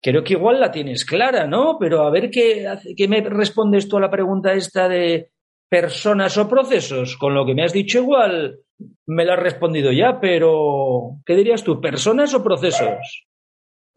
creo 0.00 0.22
que 0.22 0.34
igual 0.34 0.60
la 0.60 0.70
tienes 0.70 1.04
clara, 1.04 1.48
¿no? 1.48 1.76
Pero 1.80 2.04
a 2.04 2.10
ver 2.10 2.30
qué, 2.30 2.66
qué 2.96 3.08
me 3.08 3.20
respondes 3.22 3.88
tú 3.88 3.96
a 3.96 4.00
la 4.00 4.10
pregunta 4.10 4.52
esta 4.52 4.88
de 4.88 5.30
personas 5.68 6.38
o 6.38 6.48
procesos. 6.48 7.16
Con 7.16 7.34
lo 7.34 7.44
que 7.44 7.54
me 7.54 7.64
has 7.64 7.72
dicho 7.72 7.98
igual 7.98 8.60
me 9.06 9.24
la 9.24 9.34
has 9.34 9.40
respondido 9.40 9.90
ya, 9.90 10.20
pero 10.20 11.18
¿qué 11.26 11.34
dirías 11.34 11.64
tú? 11.64 11.80
¿Personas 11.80 12.32
o 12.32 12.44
procesos? 12.44 13.26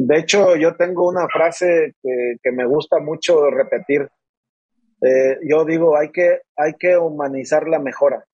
De 0.05 0.17
hecho, 0.17 0.57
yo 0.57 0.75
tengo 0.75 1.07
una 1.07 1.29
frase 1.29 1.95
que, 2.01 2.51
me 2.51 2.65
gusta 2.65 3.00
mucho 3.00 3.50
repetir. 3.50 4.10
Eh, 5.01 5.38
yo 5.50 5.63
digo, 5.63 5.98
hay 5.98 6.12
que, 6.12 6.41
hay 6.57 6.74
que 6.77 6.98
humanizar 6.98 7.69
la 7.69 7.79
mejora. 7.79 8.25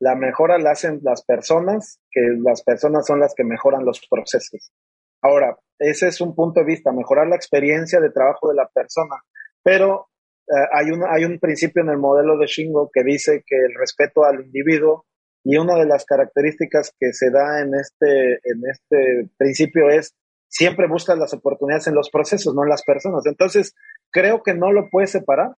La 0.00 0.14
mejora 0.14 0.56
la 0.58 0.70
hacen 0.70 1.00
las 1.02 1.22
personas, 1.26 2.00
que 2.10 2.22
las 2.42 2.62
personas 2.62 3.04
son 3.06 3.20
las 3.20 3.34
que 3.34 3.44
mejoran 3.44 3.84
los 3.84 4.00
procesos. 4.08 4.72
Ahora, 5.20 5.58
ese 5.78 6.08
es 6.08 6.22
un 6.22 6.34
punto 6.34 6.60
de 6.60 6.66
vista, 6.66 6.90
mejorar 6.90 7.26
la 7.26 7.36
experiencia 7.36 8.00
de 8.00 8.10
trabajo 8.10 8.48
de 8.48 8.54
la 8.54 8.68
persona. 8.68 9.16
Pero 9.62 10.08
eh, 10.46 10.68
hay, 10.72 10.90
un, 10.90 11.04
hay 11.06 11.26
un 11.26 11.38
principio 11.38 11.82
en 11.82 11.90
el 11.90 11.98
modelo 11.98 12.38
de 12.38 12.46
Shingo 12.46 12.88
que 12.90 13.04
dice 13.04 13.42
que 13.46 13.56
el 13.56 13.74
respeto 13.78 14.24
al 14.24 14.40
individuo 14.40 15.04
y 15.44 15.58
una 15.58 15.76
de 15.76 15.84
las 15.84 16.06
características 16.06 16.94
que 16.98 17.12
se 17.12 17.30
da 17.30 17.60
en 17.60 17.74
este, 17.74 18.40
en 18.44 18.62
este 18.70 19.28
principio 19.36 19.90
es 19.90 20.14
siempre 20.48 20.88
buscas 20.88 21.18
las 21.18 21.32
oportunidades 21.34 21.86
en 21.86 21.94
los 21.94 22.10
procesos, 22.10 22.54
no 22.54 22.62
en 22.62 22.70
las 22.70 22.82
personas. 22.82 23.26
Entonces, 23.26 23.74
creo 24.10 24.42
que 24.42 24.54
no 24.54 24.72
lo 24.72 24.88
puedes 24.90 25.10
separar. 25.10 25.52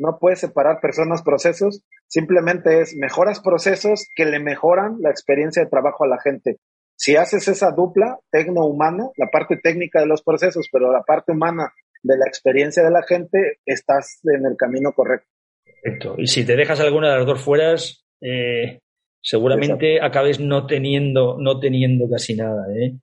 No 0.00 0.18
puedes 0.18 0.40
separar 0.40 0.80
personas, 0.80 1.22
procesos. 1.22 1.84
Simplemente 2.08 2.80
es 2.80 2.96
mejoras 2.96 3.40
procesos 3.40 4.08
que 4.16 4.24
le 4.24 4.40
mejoran 4.40 4.96
la 5.00 5.10
experiencia 5.10 5.62
de 5.62 5.70
trabajo 5.70 6.04
a 6.04 6.08
la 6.08 6.20
gente. 6.20 6.58
Si 6.96 7.16
haces 7.16 7.48
esa 7.48 7.70
dupla 7.72 8.18
tecno-humana, 8.30 9.10
la 9.16 9.28
parte 9.28 9.56
técnica 9.56 10.00
de 10.00 10.06
los 10.06 10.22
procesos, 10.22 10.68
pero 10.70 10.92
la 10.92 11.02
parte 11.02 11.32
humana 11.32 11.72
de 12.02 12.18
la 12.18 12.26
experiencia 12.26 12.84
de 12.84 12.90
la 12.90 13.02
gente, 13.02 13.58
estás 13.64 14.20
en 14.24 14.44
el 14.46 14.56
camino 14.56 14.92
correcto. 14.92 15.28
Perfecto. 15.64 16.14
Y 16.18 16.26
si 16.26 16.44
te 16.44 16.54
dejas 16.54 16.80
alguna 16.80 17.10
de 17.10 17.18
las 17.18 17.26
dos 17.26 17.40
fueras, 17.40 18.04
eh, 18.20 18.78
seguramente 19.22 20.00
acabes 20.02 20.38
no 20.38 20.66
teniendo, 20.66 21.36
no 21.38 21.58
teniendo 21.58 22.08
casi 22.08 22.36
nada. 22.36 22.66
¿eh? 22.76 22.98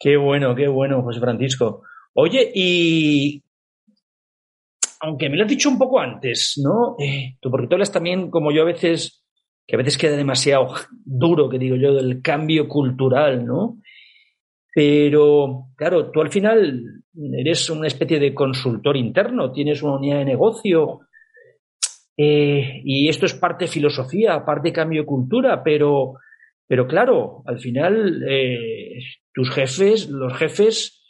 Qué 0.00 0.16
bueno, 0.16 0.54
qué 0.54 0.66
bueno, 0.66 1.02
José 1.02 1.20
Francisco. 1.20 1.82
Oye, 2.14 2.50
y 2.54 3.42
aunque 5.00 5.28
me 5.28 5.36
lo 5.36 5.42
has 5.44 5.48
dicho 5.48 5.68
un 5.68 5.78
poco 5.78 6.00
antes, 6.00 6.54
¿no? 6.64 6.96
Eh, 6.98 7.36
tú, 7.38 7.50
porque 7.50 7.66
tú 7.66 7.74
hablas 7.74 7.92
también, 7.92 8.30
como 8.30 8.50
yo 8.50 8.62
a 8.62 8.64
veces, 8.64 9.22
que 9.66 9.76
a 9.76 9.78
veces 9.78 9.98
queda 9.98 10.16
demasiado 10.16 10.74
duro, 11.04 11.50
que 11.50 11.58
digo 11.58 11.76
yo, 11.76 11.92
del 11.92 12.22
cambio 12.22 12.66
cultural, 12.66 13.44
¿no? 13.44 13.78
Pero, 14.74 15.66
claro, 15.76 16.10
tú 16.10 16.22
al 16.22 16.30
final 16.30 16.82
eres 17.38 17.68
una 17.68 17.86
especie 17.86 18.18
de 18.18 18.32
consultor 18.32 18.96
interno, 18.96 19.52
tienes 19.52 19.82
una 19.82 19.96
unidad 19.96 20.18
de 20.18 20.24
negocio, 20.24 21.00
eh, 22.16 22.80
y 22.84 23.08
esto 23.08 23.26
es 23.26 23.34
parte 23.34 23.66
filosofía, 23.66 24.44
parte 24.46 24.72
cambio 24.72 25.04
cultura, 25.04 25.62
pero, 25.62 26.14
pero 26.66 26.86
claro, 26.86 27.42
al 27.44 27.58
final 27.58 28.22
eh, 28.26 28.98
tus 29.32 29.50
jefes, 29.50 30.08
los 30.08 30.36
jefes 30.36 31.00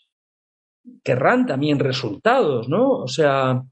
querrán 1.02 1.46
también 1.46 1.78
resultados, 1.78 2.68
¿no? 2.68 2.90
O 2.90 3.08
sea, 3.08 3.62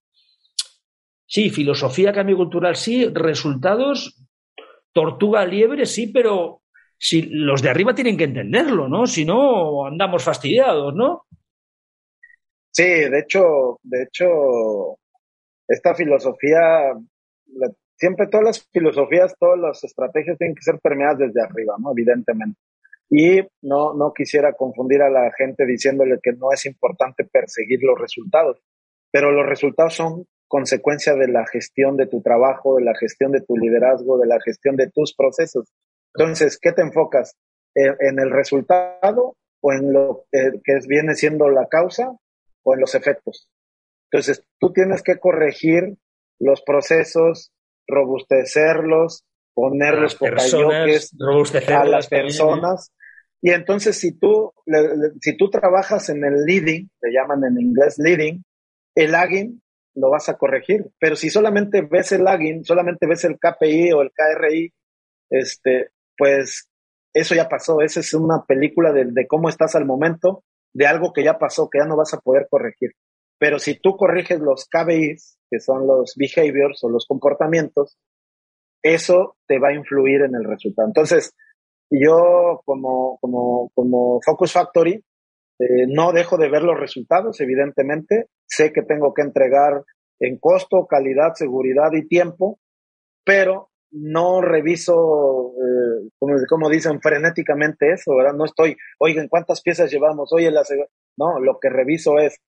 sí, 1.27 1.51
filosofía, 1.51 2.13
cambio 2.13 2.37
cultural, 2.37 2.77
sí, 2.77 3.07
resultados 3.07 4.19
tortuga 4.93 5.45
liebre, 5.45 5.87
sí, 5.87 6.09
pero 6.09 6.63
si 6.99 7.23
los 7.23 7.63
de 7.63 7.71
arriba 7.71 7.95
tienen 7.95 8.17
que 8.17 8.25
entenderlo, 8.25 8.89
¿no? 8.89 9.07
Si 9.07 9.25
no, 9.25 9.87
andamos 9.87 10.25
fastidiados, 10.25 10.95
¿no? 10.95 11.27
Sí, 12.73 12.83
de 12.83 13.19
hecho, 13.21 13.79
de 13.83 14.03
hecho, 14.03 14.99
esta 15.69 15.95
filosofía, 15.95 16.95
siempre 17.97 18.27
todas 18.27 18.47
las 18.47 18.69
filosofías, 18.73 19.35
todas 19.39 19.59
las 19.59 19.85
estrategias 19.85 20.37
tienen 20.39 20.57
que 20.57 20.63
ser 20.63 20.81
permeadas 20.81 21.19
desde 21.19 21.43
arriba, 21.43 21.77
¿no? 21.79 21.93
Evidentemente. 21.93 22.59
Y 23.11 23.41
no, 23.63 23.95
no 23.95 24.13
quisiera 24.15 24.53
confundir 24.53 25.03
a 25.03 25.11
la 25.11 25.31
gente 25.37 25.65
diciéndole 25.65 26.19
que 26.23 26.33
no 26.33 26.53
es 26.53 26.67
importante 26.67 27.25
perseguir 27.25 27.81
los 27.83 27.99
resultados, 27.99 28.61
pero 29.11 29.33
los 29.33 29.47
resultados 29.47 29.95
son 29.95 30.27
consecuencia 30.49 31.15
de 31.15 31.29
la 31.29 31.47
gestión 31.47 31.97
de 31.97 32.07
tu 32.07 32.23
trabajo, 32.23 32.77
de 32.77 32.85
la 32.85 32.95
gestión 32.99 33.33
de 33.33 33.43
tu 33.43 33.57
liderazgo, 33.57 34.19
de 34.19 34.27
la 34.27 34.39
gestión 34.41 34.77
de 34.77 34.91
tus 34.91 35.15
procesos. 35.15 35.73
Entonces, 36.15 36.59
¿qué 36.61 36.73
te 36.73 36.83
enfocas? 36.83 37.37
¿En, 37.75 38.19
el 38.19 38.31
resultado 38.31 39.37
o 39.61 39.73
en 39.73 39.93
lo 39.93 40.25
que 40.33 40.79
viene 40.89 41.15
siendo 41.15 41.49
la 41.49 41.67
causa 41.69 42.17
o 42.65 42.75
en 42.75 42.81
los 42.81 42.95
efectos? 42.95 43.49
Entonces, 44.11 44.43
tú 44.59 44.73
tienes 44.73 45.03
que 45.03 45.19
corregir 45.19 45.97
los 46.41 46.63
procesos, 46.63 47.53
robustecerlos, 47.87 49.25
ponerlos 49.55 50.15
personas, 50.15 51.13
a 51.69 51.85
las 51.85 52.09
personas. 52.09 52.93
Y 53.41 53.51
entonces, 53.51 53.97
si 53.99 54.19
tú, 54.19 54.53
si 55.21 55.37
tú 55.37 55.51
trabajas 55.51 56.09
en 56.09 56.25
el 56.25 56.45
leading, 56.45 56.89
le 57.01 57.13
llaman 57.13 57.45
en 57.45 57.61
inglés 57.61 57.97
leading, 57.99 58.43
el 58.95 59.13
lagging 59.13 59.63
lo 59.95 60.11
vas 60.11 60.29
a 60.29 60.37
corregir. 60.37 60.87
Pero 60.99 61.17
si 61.17 61.31
solamente 61.31 61.83
ves 61.83 62.13
el 62.13 62.25
lagging, 62.25 62.65
solamente 62.65 63.07
ves 63.07 63.25
el 63.25 63.39
KPI 63.39 63.93
o 63.93 64.03
el 64.03 64.11
KRI, 64.13 64.73
este, 65.31 65.91
pues 66.17 66.69
eso 67.15 67.35
ya 67.35 67.49
pasó. 67.49 67.81
Esa 67.81 68.01
es 68.01 68.13
una 68.15 68.45
película 68.47 68.93
de, 68.93 69.07
de, 69.07 69.27
cómo 69.27 69.49
estás 69.49 69.75
al 69.77 69.85
momento, 69.85 70.45
de 70.73 70.87
algo 70.87 71.13
que 71.13 71.25
ya 71.25 71.39
pasó, 71.39 71.69
que 71.71 71.79
ya 71.79 71.85
no 71.85 71.97
vas 71.97 72.15
a 72.15 72.21
poder 72.21 72.49
corregir. 72.51 72.91
Pero 73.39 73.59
si 73.61 73.79
tú 73.79 73.97
corriges 73.97 74.41
los 74.41 74.67
KBIs, 74.69 75.39
que 75.49 75.61
son 75.61 75.87
los 75.87 76.15
behaviors 76.17 76.83
o 76.83 76.91
los 76.91 77.07
comportamientos, 77.07 77.97
eso 78.83 79.37
te 79.47 79.59
va 79.59 79.69
a 79.69 79.75
influir 79.75 80.23
en 80.23 80.35
el 80.35 80.45
resultado. 80.45 80.89
Entonces, 80.89 81.35
yo 81.91 82.63
como, 82.65 83.19
como, 83.21 83.71
como 83.75 84.21
Focus 84.25 84.53
Factory, 84.53 85.05
eh, 85.59 85.87
no 85.89 86.13
dejo 86.13 86.37
de 86.37 86.49
ver 86.49 86.63
los 86.63 86.79
resultados, 86.79 87.41
evidentemente. 87.41 88.27
Sé 88.47 88.73
que 88.73 88.83
tengo 88.83 89.13
que 89.15 89.23
entregar 89.23 89.85
en 90.21 90.39
costo, 90.39 90.87
calidad, 90.87 91.35
seguridad 91.35 91.91
y 91.93 92.07
tiempo, 92.07 92.59
pero 93.25 93.71
no 93.91 94.41
reviso, 94.41 95.55
eh, 95.57 96.09
como, 96.49 96.69
dicen, 96.69 97.01
frenéticamente 97.01 97.93
eso, 97.93 98.15
¿verdad? 98.17 98.35
No 98.35 98.45
estoy, 98.45 98.77
oigan, 98.99 99.29
¿cuántas 99.29 99.63
piezas 99.63 99.91
llevamos? 99.91 100.33
Oye, 100.33 100.51
la 100.51 100.63
no, 101.17 101.41
lo 101.41 101.59
que 101.59 101.71
reviso 101.71 102.19
es 102.19 102.39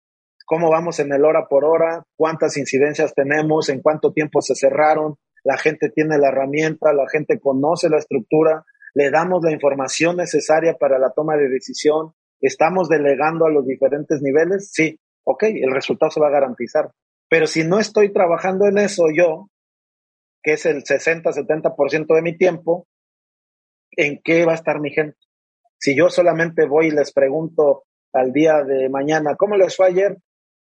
cómo 0.47 0.71
vamos 0.71 0.99
en 1.01 1.13
el 1.13 1.25
hora 1.25 1.47
por 1.49 1.65
hora, 1.65 2.05
cuántas 2.17 2.57
incidencias 2.57 3.15
tenemos, 3.15 3.69
en 3.69 3.81
cuánto 3.81 4.13
tiempo 4.13 4.43
se 4.43 4.55
cerraron, 4.55 5.17
la 5.45 5.57
gente 5.57 5.91
tiene 5.91 6.19
la 6.19 6.29
herramienta, 6.29 6.93
la 6.93 7.09
gente 7.09 7.41
conoce 7.41 7.89
la 7.89 7.99
estructura, 7.99 8.65
le 8.95 9.11
damos 9.11 9.43
la 9.43 9.53
información 9.53 10.17
necesaria 10.17 10.75
para 10.75 10.99
la 10.99 11.11
toma 11.11 11.37
de 11.37 11.49
decisión, 11.49 12.15
¿Estamos 12.41 12.89
delegando 12.89 13.45
a 13.45 13.51
los 13.51 13.67
diferentes 13.67 14.23
niveles? 14.23 14.71
Sí, 14.73 14.99
ok, 15.25 15.43
el 15.45 15.73
resultado 15.73 16.11
se 16.11 16.21
va 16.21 16.29
a 16.29 16.33
garantizar. 16.33 16.91
Pero 17.29 17.47
si 17.47 17.65
no 17.65 17.79
estoy 17.79 18.13
trabajando 18.13 18.67
en 18.67 18.79
eso 18.79 19.05
yo, 19.15 19.51
que 20.43 20.55
es 20.55 20.65
el 20.65 20.83
60-70% 20.83 22.15
de 22.15 22.23
mi 22.23 22.37
tiempo, 22.37 22.89
¿en 23.93 24.21
qué 24.25 24.47
va 24.47 24.53
a 24.53 24.55
estar 24.55 24.81
mi 24.81 24.91
gente? 24.91 25.19
Si 25.79 25.95
yo 25.95 26.09
solamente 26.09 26.67
voy 26.67 26.87
y 26.87 26.91
les 26.91 27.13
pregunto 27.13 27.85
al 28.13 28.33
día 28.33 28.65
de 28.65 28.89
mañana, 28.89 29.37
¿cómo 29.37 29.57
les 29.57 29.77
fue 29.77 29.89
ayer? 29.89 30.17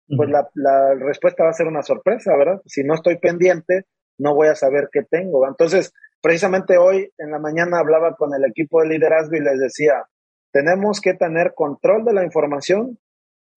Pues 0.08 0.30
la, 0.30 0.50
la 0.56 0.96
respuesta 0.96 1.44
va 1.44 1.52
a 1.52 1.54
ser 1.54 1.68
una 1.68 1.84
sorpresa, 1.84 2.36
¿verdad? 2.36 2.62
Si 2.66 2.84
no 2.84 2.96
estoy 2.96 3.18
pendiente, 3.18 3.86
no 4.18 4.36
voy 4.36 4.50
a 4.50 4.56
saber 4.56 4.90
qué 4.92 5.04
tengo. 5.04 5.48
Entonces, 5.48 5.94
precisamente 6.22 6.78
hoy 6.78 7.12
en 7.18 7.32
la 7.32 7.40
mañana 7.40 7.80
hablaba 7.80 8.16
con 8.16 8.34
el 8.34 8.50
equipo 8.50 8.82
de 8.82 8.90
liderazgo 8.90 9.36
y 9.36 9.42
les 9.42 9.60
decía, 9.60 10.06
tenemos 10.52 11.02
que 11.02 11.14
tener 11.14 11.54
control 11.56 12.06
de 12.06 12.14
la 12.14 12.24
información 12.24 13.00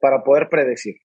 para 0.01 0.23
poder 0.23 0.49
predecir. 0.49 0.97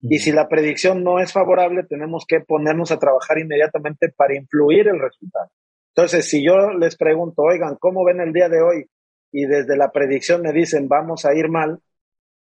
Y 0.00 0.18
si 0.18 0.32
la 0.32 0.48
predicción 0.48 1.02
no 1.02 1.18
es 1.18 1.32
favorable, 1.32 1.84
tenemos 1.88 2.24
que 2.26 2.40
ponernos 2.40 2.92
a 2.92 2.98
trabajar 2.98 3.38
inmediatamente 3.38 4.12
para 4.16 4.36
influir 4.36 4.88
el 4.88 5.00
resultado. 5.00 5.50
Entonces, 5.94 6.28
si 6.28 6.44
yo 6.44 6.70
les 6.78 6.96
pregunto, 6.96 7.42
oigan, 7.42 7.76
¿cómo 7.80 8.04
ven 8.04 8.20
el 8.20 8.32
día 8.32 8.48
de 8.48 8.62
hoy? 8.62 8.86
Y 9.32 9.46
desde 9.46 9.76
la 9.76 9.90
predicción 9.90 10.42
me 10.42 10.52
dicen, 10.52 10.88
vamos 10.88 11.24
a 11.24 11.34
ir 11.34 11.48
mal, 11.48 11.80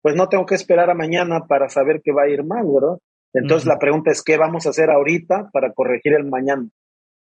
pues 0.02 0.14
no 0.14 0.28
tengo 0.28 0.44
que 0.44 0.54
esperar 0.54 0.90
a 0.90 0.94
mañana 0.94 1.46
para 1.48 1.68
saber 1.68 2.02
que 2.04 2.12
va 2.12 2.24
a 2.24 2.28
ir 2.28 2.44
mal, 2.44 2.64
¿verdad? 2.66 2.98
Entonces 3.32 3.66
la 3.66 3.78
pregunta 3.78 4.10
es, 4.10 4.22
¿qué 4.22 4.36
vamos 4.36 4.66
a 4.66 4.70
hacer 4.70 4.90
ahorita 4.90 5.50
para 5.52 5.72
corregir 5.72 6.14
el 6.14 6.24
mañana? 6.26 6.68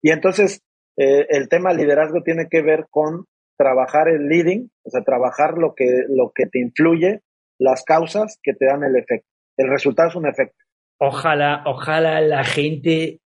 Y 0.02 0.12
entonces 0.12 0.62
eh, 0.98 1.28
el 1.30 1.50
tema 1.50 1.74
liderazgo 1.74 2.22
tiene 2.24 2.48
que 2.50 2.62
ver 2.62 2.88
con 2.90 3.26
trabajar 3.58 4.08
el 4.08 4.28
leading, 4.28 4.70
o 4.84 4.90
sea, 4.90 5.04
trabajar 5.04 5.58
lo 5.58 5.74
que, 5.76 6.04
lo 6.10 6.32
que 6.34 6.48
te 6.48 6.60
influye, 6.60 7.22
las 7.60 7.84
causas 7.84 8.40
que 8.42 8.54
te 8.54 8.66
dan 8.66 8.84
el 8.84 8.96
efecto. 8.96 9.28
El 9.58 9.70
resultado 9.70 10.10
es 10.10 10.16
un 10.16 10.28
efecto. 10.28 10.58
Ojalá, 10.98 11.64
ojalá 11.66 12.22
la 12.22 12.44
gente 12.44 13.20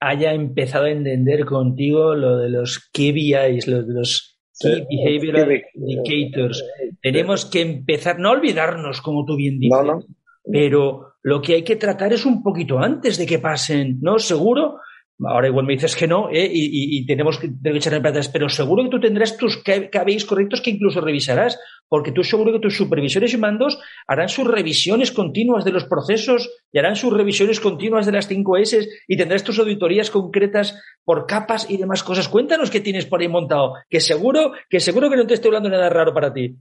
haya 0.00 0.32
empezado 0.32 0.84
a 0.84 0.90
entender 0.90 1.44
contigo 1.44 2.14
lo 2.14 2.38
de 2.38 2.50
los 2.50 2.90
KPIs, 2.92 3.66
lo 3.66 3.82
de 3.82 3.94
los 3.94 4.38
Key 4.60 4.86
Behavioral 4.90 5.62
Indicators. 5.74 6.64
Tenemos 7.00 7.46
que 7.46 7.60
empezar, 7.60 8.18
no 8.18 8.32
olvidarnos, 8.32 9.00
como 9.00 9.24
tú 9.24 9.36
bien 9.36 9.58
dices, 9.58 10.06
pero 10.50 11.14
lo 11.22 11.40
que 11.40 11.54
hay 11.54 11.62
que 11.62 11.76
tratar 11.76 12.12
es 12.12 12.26
un 12.26 12.42
poquito 12.42 12.78
antes 12.78 13.18
de 13.18 13.26
que 13.26 13.38
pasen, 13.38 13.98
¿no? 14.00 14.18
Seguro 14.18 14.78
Ahora 15.26 15.48
igual 15.48 15.66
me 15.66 15.72
dices 15.72 15.96
que 15.96 16.06
no 16.06 16.28
¿eh? 16.30 16.48
y, 16.48 17.04
tenemos 17.04 17.38
que, 17.38 17.50
echar 17.64 17.94
en 17.94 18.02
plata, 18.02 18.20
pero 18.32 18.48
seguro 18.48 18.84
que 18.84 18.90
tú 18.90 19.00
tendrás 19.00 19.36
tus 19.36 19.56
KPIs 19.56 20.24
correctos 20.24 20.60
que 20.60 20.70
incluso 20.70 21.00
revisarás, 21.00 21.58
porque 21.88 22.12
tú 22.12 22.22
seguro 22.22 22.52
que 22.52 22.60
tus 22.60 22.76
supervisores 22.76 23.34
y 23.34 23.36
mandos 23.36 23.80
harán 24.06 24.28
sus 24.28 24.46
revisiones 24.46 25.10
continuas 25.10 25.64
de 25.64 25.72
los 25.72 25.86
procesos 25.86 26.48
y 26.70 26.78
harán 26.78 26.94
sus 26.94 27.12
revisiones 27.12 27.58
continuas 27.58 28.06
de 28.06 28.12
las 28.12 28.28
5 28.28 28.58
S 28.58 28.88
y 29.08 29.16
tendrás 29.16 29.42
tus 29.42 29.58
auditorías 29.58 30.08
concretas 30.10 30.80
por 31.04 31.26
capas 31.26 31.68
y 31.68 31.78
demás 31.78 32.04
cosas. 32.04 32.28
Cuéntanos 32.28 32.70
qué 32.70 32.80
tienes 32.80 33.06
por 33.06 33.20
ahí 33.20 33.28
montado, 33.28 33.74
que 33.90 33.98
seguro 33.98 34.52
que 34.70 34.78
seguro 34.78 35.10
que 35.10 35.16
no 35.16 35.26
te 35.26 35.34
estoy 35.34 35.48
hablando 35.48 35.68
nada 35.68 35.90
raro 35.90 36.14
para 36.14 36.32
ti. 36.32 36.56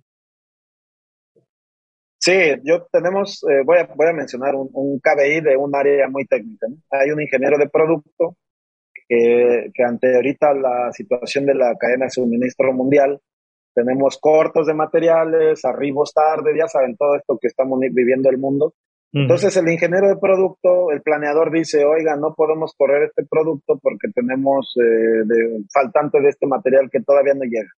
Sí, 2.19 2.33
yo 2.63 2.87
tenemos, 2.91 3.43
eh, 3.43 3.61
voy, 3.63 3.77
a, 3.77 3.89
voy 3.95 4.07
a 4.07 4.13
mencionar 4.13 4.55
un, 4.55 4.67
un, 4.73 4.99
KBI 4.99 5.41
de 5.41 5.55
un 5.55 5.73
área 5.75 6.09
muy 6.09 6.25
técnica. 6.25 6.65
Hay 6.89 7.11
un 7.11 7.21
ingeniero 7.21 7.59
de 7.59 7.69
producto 7.69 8.35
que, 9.07 9.83
ante 9.83 10.15
ahorita 10.15 10.53
la 10.53 10.91
situación 10.91 11.45
de 11.45 11.55
la 11.55 11.75
cadena 11.79 12.05
de 12.05 12.11
suministro 12.11 12.73
mundial, 12.73 13.19
tenemos 13.73 14.17
cortos 14.19 14.67
de 14.67 14.73
materiales, 14.73 15.63
arribos 15.63 16.13
tarde, 16.13 16.57
ya 16.57 16.67
saben 16.67 16.97
todo 16.97 17.15
esto 17.15 17.37
que 17.39 17.47
estamos 17.47 17.79
viviendo 17.79 18.29
el 18.29 18.37
mundo. 18.37 18.73
Entonces 19.13 19.55
el 19.57 19.69
ingeniero 19.69 20.09
de 20.09 20.17
producto, 20.17 20.91
el 20.91 21.01
planeador 21.01 21.51
dice, 21.51 21.85
oiga, 21.85 22.15
no 22.17 22.33
podemos 22.35 22.73
correr 22.77 23.03
este 23.03 23.25
producto 23.27 23.79
porque 23.81 24.09
tenemos 24.13 24.75
eh, 24.77 25.23
de, 25.25 25.63
faltante 25.73 26.19
de 26.19 26.29
este 26.29 26.45
material 26.45 26.89
que 26.91 27.01
todavía 27.01 27.33
no 27.33 27.43
llega. 27.43 27.71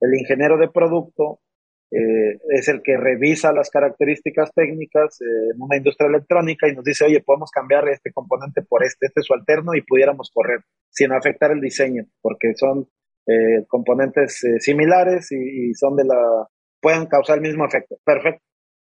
El 0.00 0.14
ingeniero 0.14 0.56
de 0.56 0.68
producto 0.68 1.40
eh, 1.90 2.40
es 2.48 2.68
el 2.68 2.82
que 2.82 2.96
revisa 2.96 3.52
las 3.52 3.70
características 3.70 4.50
técnicas 4.52 5.20
eh, 5.20 5.50
en 5.54 5.62
una 5.62 5.76
industria 5.76 6.08
electrónica 6.08 6.68
y 6.68 6.74
nos 6.74 6.84
dice, 6.84 7.04
oye, 7.04 7.22
podemos 7.24 7.50
cambiar 7.50 7.88
este 7.88 8.12
componente 8.12 8.62
por 8.62 8.82
este, 8.82 9.06
este 9.06 9.20
es 9.20 9.26
su 9.26 9.34
alterno 9.34 9.74
y 9.74 9.82
pudiéramos 9.82 10.30
correr 10.32 10.60
sin 10.90 11.12
afectar 11.12 11.52
el 11.52 11.60
diseño, 11.60 12.04
porque 12.20 12.54
son 12.56 12.88
eh, 13.26 13.64
componentes 13.68 14.40
similares 14.58 15.30
y, 15.30 15.72
son 15.74 15.96
de 15.96 16.04
la, 16.04 16.48
pueden 16.80 17.06
causar 17.06 17.36
el 17.36 17.42
mismo 17.42 17.64
efecto. 17.64 17.96
Perfecto. 18.04 18.42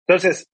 Entonces, 0.07 0.50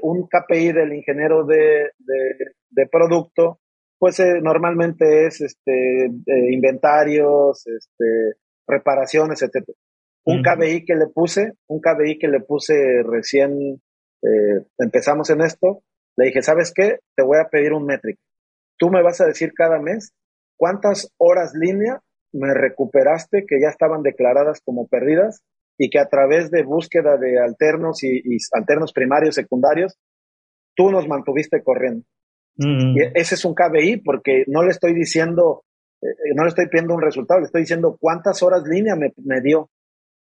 un 0.00 0.28
KPI 0.28 0.72
del 0.72 0.94
ingeniero 0.94 1.44
de, 1.44 1.90
de, 1.98 2.86
producto, 2.90 3.60
pues 3.98 4.18
normalmente 4.42 5.26
es 5.26 5.42
este, 5.42 6.10
inventarios, 6.50 7.66
este, 7.66 8.38
reparaciones, 8.66 9.42
etcétera. 9.42 9.76
Un 10.24 10.42
KBI 10.42 10.84
que 10.84 10.94
le 10.94 11.06
puse, 11.12 11.54
un 11.68 11.80
KBI 11.80 12.18
que 12.18 12.28
le 12.28 12.40
puse 12.40 13.02
recién 13.02 13.80
eh, 14.22 14.64
empezamos 14.78 15.30
en 15.30 15.40
esto, 15.40 15.82
le 16.16 16.26
dije, 16.26 16.42
¿sabes 16.42 16.72
qué? 16.74 16.98
Te 17.16 17.24
voy 17.24 17.38
a 17.38 17.48
pedir 17.48 17.72
un 17.72 17.86
métrico. 17.86 18.20
Tú 18.78 18.90
me 18.90 19.02
vas 19.02 19.20
a 19.20 19.26
decir 19.26 19.52
cada 19.52 19.80
mes 19.80 20.12
cuántas 20.56 21.12
horas 21.18 21.52
línea 21.54 22.00
me 22.32 22.54
recuperaste 22.54 23.44
que 23.46 23.60
ya 23.60 23.68
estaban 23.68 24.02
declaradas 24.02 24.60
como 24.64 24.86
perdidas 24.86 25.42
y 25.78 25.90
que 25.90 25.98
a 25.98 26.08
través 26.08 26.50
de 26.50 26.62
búsqueda 26.62 27.16
de 27.16 27.38
alternos 27.38 28.02
y, 28.04 28.22
alternos 28.52 28.92
primarios, 28.92 29.34
secundarios, 29.34 29.98
tú 30.76 30.90
nos 30.90 31.08
mantuviste 31.08 31.62
corriendo. 31.62 32.04
Y 32.54 33.00
ese 33.14 33.34
es 33.34 33.44
un 33.44 33.54
KBI 33.54 34.02
porque 34.04 34.44
no 34.46 34.62
le 34.62 34.70
estoy 34.70 34.94
diciendo, 34.94 35.64
eh, 36.02 36.34
no 36.36 36.44
le 36.44 36.50
estoy 36.50 36.68
pidiendo 36.68 36.94
un 36.94 37.00
resultado, 37.00 37.40
le 37.40 37.46
estoy 37.46 37.62
diciendo 37.62 37.96
cuántas 37.98 38.42
horas 38.42 38.62
línea 38.66 38.94
me, 38.94 39.12
me 39.24 39.40
dio. 39.40 39.70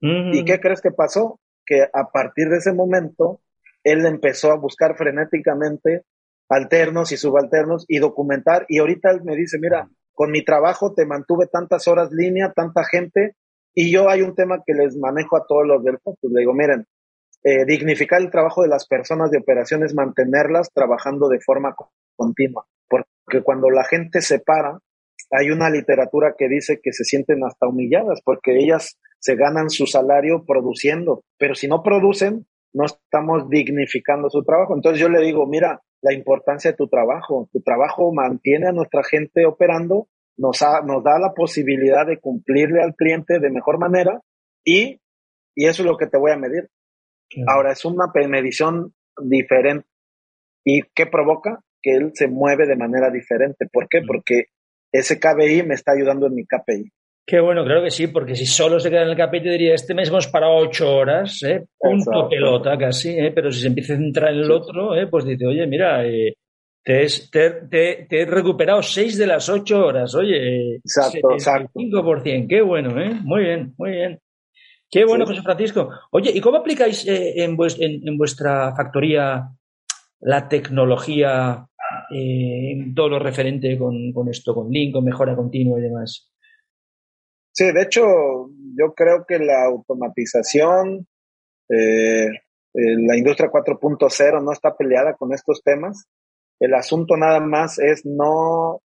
¿Y 0.01 0.45
qué 0.45 0.61
crees 0.61 0.81
que 0.81 0.91
pasó? 0.91 1.41
Que 1.67 1.83
a 1.83 2.11
partir 2.11 2.49
de 2.49 2.57
ese 2.57 2.73
momento, 2.73 3.41
él 3.85 4.07
empezó 4.07 4.51
a 4.51 4.57
buscar 4.57 4.97
frenéticamente 4.97 6.05
alternos 6.49 7.13
y 7.13 7.17
subalternos 7.17 7.85
y 7.89 7.99
documentar. 7.99 8.67
Y 8.69 8.79
ahorita 8.79 9.11
él 9.11 9.23
me 9.25 9.37
dice, 9.37 9.59
mira, 9.59 9.89
con 10.13 10.31
mi 10.31 10.45
trabajo 10.45 10.95
te 10.95 11.07
mantuve 11.07 11.47
tantas 11.47 11.87
horas 11.89 12.11
línea, 12.13 12.53
tanta 12.55 12.85
gente. 12.85 13.37
Y 13.75 13.93
yo 13.93 14.09
hay 14.09 14.23
un 14.23 14.35
tema 14.35 14.63
que 14.67 14.75
les 14.75 14.97
manejo 14.97 15.37
a 15.37 15.47
todos 15.47 15.67
los 15.67 15.85
del 15.85 15.99
pues 16.03 16.17
Le 16.23 16.41
digo, 16.41 16.53
miren, 16.55 16.87
eh, 17.45 17.65
dignificar 17.65 18.21
el 18.21 18.31
trabajo 18.31 18.63
de 18.63 18.69
las 18.69 18.87
personas 18.87 19.31
de 19.31 19.39
operaciones, 19.39 19.95
mantenerlas 19.95 20.71
trabajando 20.75 21.29
de 21.29 21.41
forma 21.41 21.75
continua. 22.17 22.67
Porque 22.89 23.43
cuando 23.45 23.71
la 23.71 23.85
gente 23.85 24.21
se 24.21 24.41
para, 24.41 24.79
hay 25.31 25.51
una 25.51 25.71
literatura 25.71 26.35
que 26.37 26.49
dice 26.49 26.81
que 26.83 26.93
se 26.93 27.05
sienten 27.05 27.45
hasta 27.45 27.69
humilladas 27.69 28.21
porque 28.25 28.59
ellas 28.59 28.99
se 29.21 29.37
ganan 29.37 29.71
su 29.71 29.87
salario 29.87 30.45
produciendo, 30.47 31.23
pero 31.39 31.55
si 31.55 31.69
no 31.69 31.83
producen, 31.83 32.47
no 32.73 32.87
estamos 32.87 33.49
dignificando 33.49 34.31
su 34.31 34.43
trabajo. 34.43 34.75
Entonces 34.75 35.01
yo 35.01 35.09
le 35.09 35.21
digo, 35.21 35.47
mira, 35.47 35.83
la 36.03 36.15
importancia 36.15 36.71
de 36.71 36.77
tu 36.77 36.89
trabajo, 36.89 37.49
tu 37.53 37.61
trabajo 37.61 38.13
mantiene 38.13 38.69
a 38.69 38.73
nuestra 38.73 39.03
gente 39.05 39.45
operando, 39.47 40.09
nos, 40.37 40.61
nos 40.87 41.05
da 41.05 41.19
la 41.19 41.35
posibilidad 41.35 42.07
de 42.07 42.19
cumplirle 42.19 42.83
al 42.83 42.95
cliente 42.95 43.39
de 43.39 43.51
mejor 43.51 43.79
manera 43.79 44.21
y, 44.65 45.01
y 45.55 45.67
eso 45.67 45.83
es 45.83 45.87
lo 45.87 45.97
que 45.97 46.07
te 46.07 46.19
voy 46.19 46.33
a 46.33 46.39
medir. 46.39 46.69
Ahora 47.47 47.73
es 47.73 47.85
una 47.85 48.11
medición 48.29 48.95
diferente. 49.23 49.87
¿Y 50.65 50.83
qué 50.95 51.07
provoca? 51.07 51.61
Que 51.83 51.93
él 51.93 52.11
se 52.15 52.29
mueve 52.29 52.67
de 52.67 52.77
manera 52.77 53.11
diferente. 53.11 53.67
¿Por 53.73 53.89
qué? 53.89 54.01
Porque 54.07 54.47
ese 54.93 55.21
KBI 55.21 55.63
me 55.63 55.75
está 55.75 55.93
ayudando 55.93 56.27
en 56.27 56.35
mi 56.35 56.45
KPI. 56.45 56.91
Qué 57.31 57.39
bueno, 57.39 57.65
creo 57.65 57.81
que 57.81 57.93
sí, 57.93 58.09
porque 58.09 58.35
si 58.35 58.45
solo 58.45 58.81
se 58.81 58.91
queda 58.91 59.03
en 59.03 59.11
el 59.11 59.31
te 59.31 59.51
diría, 59.51 59.73
este 59.73 59.95
mes 59.95 60.09
hemos 60.09 60.27
parado 60.27 60.57
ocho 60.57 60.93
horas, 60.97 61.41
¿eh? 61.45 61.65
punto 61.79 62.29
pelota 62.29 62.77
casi, 62.77 63.11
¿eh? 63.11 63.31
pero 63.33 63.53
si 63.53 63.61
se 63.61 63.69
empieza 63.69 63.93
a 63.93 63.99
centrar 63.99 64.33
en 64.33 64.41
el 64.41 64.51
otro, 64.51 64.97
¿eh? 64.97 65.07
pues 65.07 65.25
dice, 65.25 65.47
oye, 65.47 65.65
mira, 65.69 66.05
eh, 66.05 66.35
te, 66.83 67.07
te, 67.31 68.07
te, 68.09 68.21
he 68.23 68.27
recuperado 68.27 68.83
seis 68.83 69.17
de 69.17 69.29
las 69.29 69.49
ocho 69.49 69.87
horas, 69.87 70.13
oye, 70.17 70.75
exacto, 70.79 71.31
exacto. 71.31 71.71
5%, 71.73 72.49
qué 72.49 72.63
bueno, 72.63 73.01
¿eh? 73.01 73.21
muy 73.23 73.45
bien, 73.45 73.75
muy 73.79 73.93
bien. 73.93 74.19
Qué 74.91 75.05
bueno, 75.05 75.25
José 75.25 75.43
Francisco. 75.43 75.89
Oye, 76.11 76.33
¿y 76.35 76.41
cómo 76.41 76.57
aplicáis 76.57 77.07
eh, 77.07 77.45
en, 77.45 77.57
en, 77.61 78.19
vuestra 78.19 78.75
factoría 78.75 79.51
la 80.19 80.49
tecnología 80.49 81.65
eh, 82.13 82.73
en 82.73 82.93
todo 82.93 83.09
lo 83.09 83.19
referente 83.21 83.79
con, 83.79 84.13
con, 84.13 84.29
esto, 84.29 84.53
con 84.53 84.69
Link, 84.69 84.95
con 84.95 85.05
mejora 85.05 85.37
continua 85.37 85.79
y 85.79 85.83
demás. 85.83 86.31
Sí, 87.53 87.73
de 87.73 87.83
hecho, 87.83 88.03
yo 88.79 88.95
creo 88.95 89.25
que 89.27 89.39
la 89.39 89.65
automatización, 89.65 91.07
eh, 91.69 92.27
eh 92.27 92.97
la 93.07 93.17
industria 93.17 93.51
4.0 93.51 94.43
no 94.43 94.53
está 94.53 94.77
peleada 94.77 95.15
con 95.15 95.33
estos 95.33 95.63
temas. 95.63 96.07
El 96.61 96.75
asunto 96.75 97.17
nada 97.17 97.41
más 97.41 97.79
es 97.79 98.05
no 98.05 98.83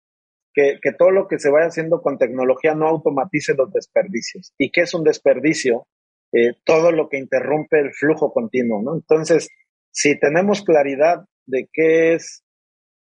que, 0.53 0.79
todo 0.99 1.11
lo 1.11 1.29
que 1.29 1.39
se 1.39 1.51
vaya 1.51 1.69
haciendo 1.69 2.03
con 2.03 2.19
tecnología 2.19 2.75
no 2.75 2.89
automatice 2.89 3.55
los 3.55 3.73
desperdicios. 3.73 4.53
¿Y 4.59 4.71
qué 4.71 4.83
es 4.83 4.95
un 4.95 5.05
desperdicio? 5.05 5.87
Eh, 6.33 6.53
todo 6.65 6.93
lo 6.93 7.09
que 7.09 7.19
interrumpe 7.19 7.81
el 7.81 7.93
flujo 7.93 8.33
continuo, 8.33 8.83
¿no? 8.83 8.95
Entonces, 8.95 9.49
si 9.91 10.19
tenemos 10.19 10.63
claridad 10.63 11.25
de 11.47 11.69
qué 11.73 12.15
es 12.15 12.45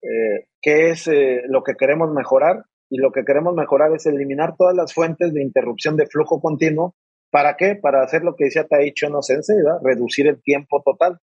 eh, 0.02 0.48
qué 0.60 0.90
es 0.90 1.08
eh, 1.08 1.42
lo 1.48 1.62
que 1.62 1.76
queremos 1.76 2.12
mejorar 2.12 2.64
y 2.90 2.98
lo 2.98 3.12
que 3.12 3.24
queremos 3.24 3.54
mejorar 3.54 3.92
es 3.94 4.06
eliminar 4.06 4.56
todas 4.56 4.74
las 4.74 4.92
fuentes 4.92 5.32
de 5.32 5.42
interrupción 5.42 5.96
de 5.96 6.06
flujo 6.06 6.40
continuo. 6.40 6.94
¿Para 7.30 7.56
qué? 7.56 7.76
Para 7.76 8.02
hacer 8.02 8.22
lo 8.22 8.36
que 8.36 8.44
decía 8.44 8.66
Taicho 8.66 9.08
no 9.08 9.22
Sensei, 9.22 9.56
reducir 9.82 10.28
el 10.28 10.40
tiempo 10.42 10.82
total. 10.84 11.18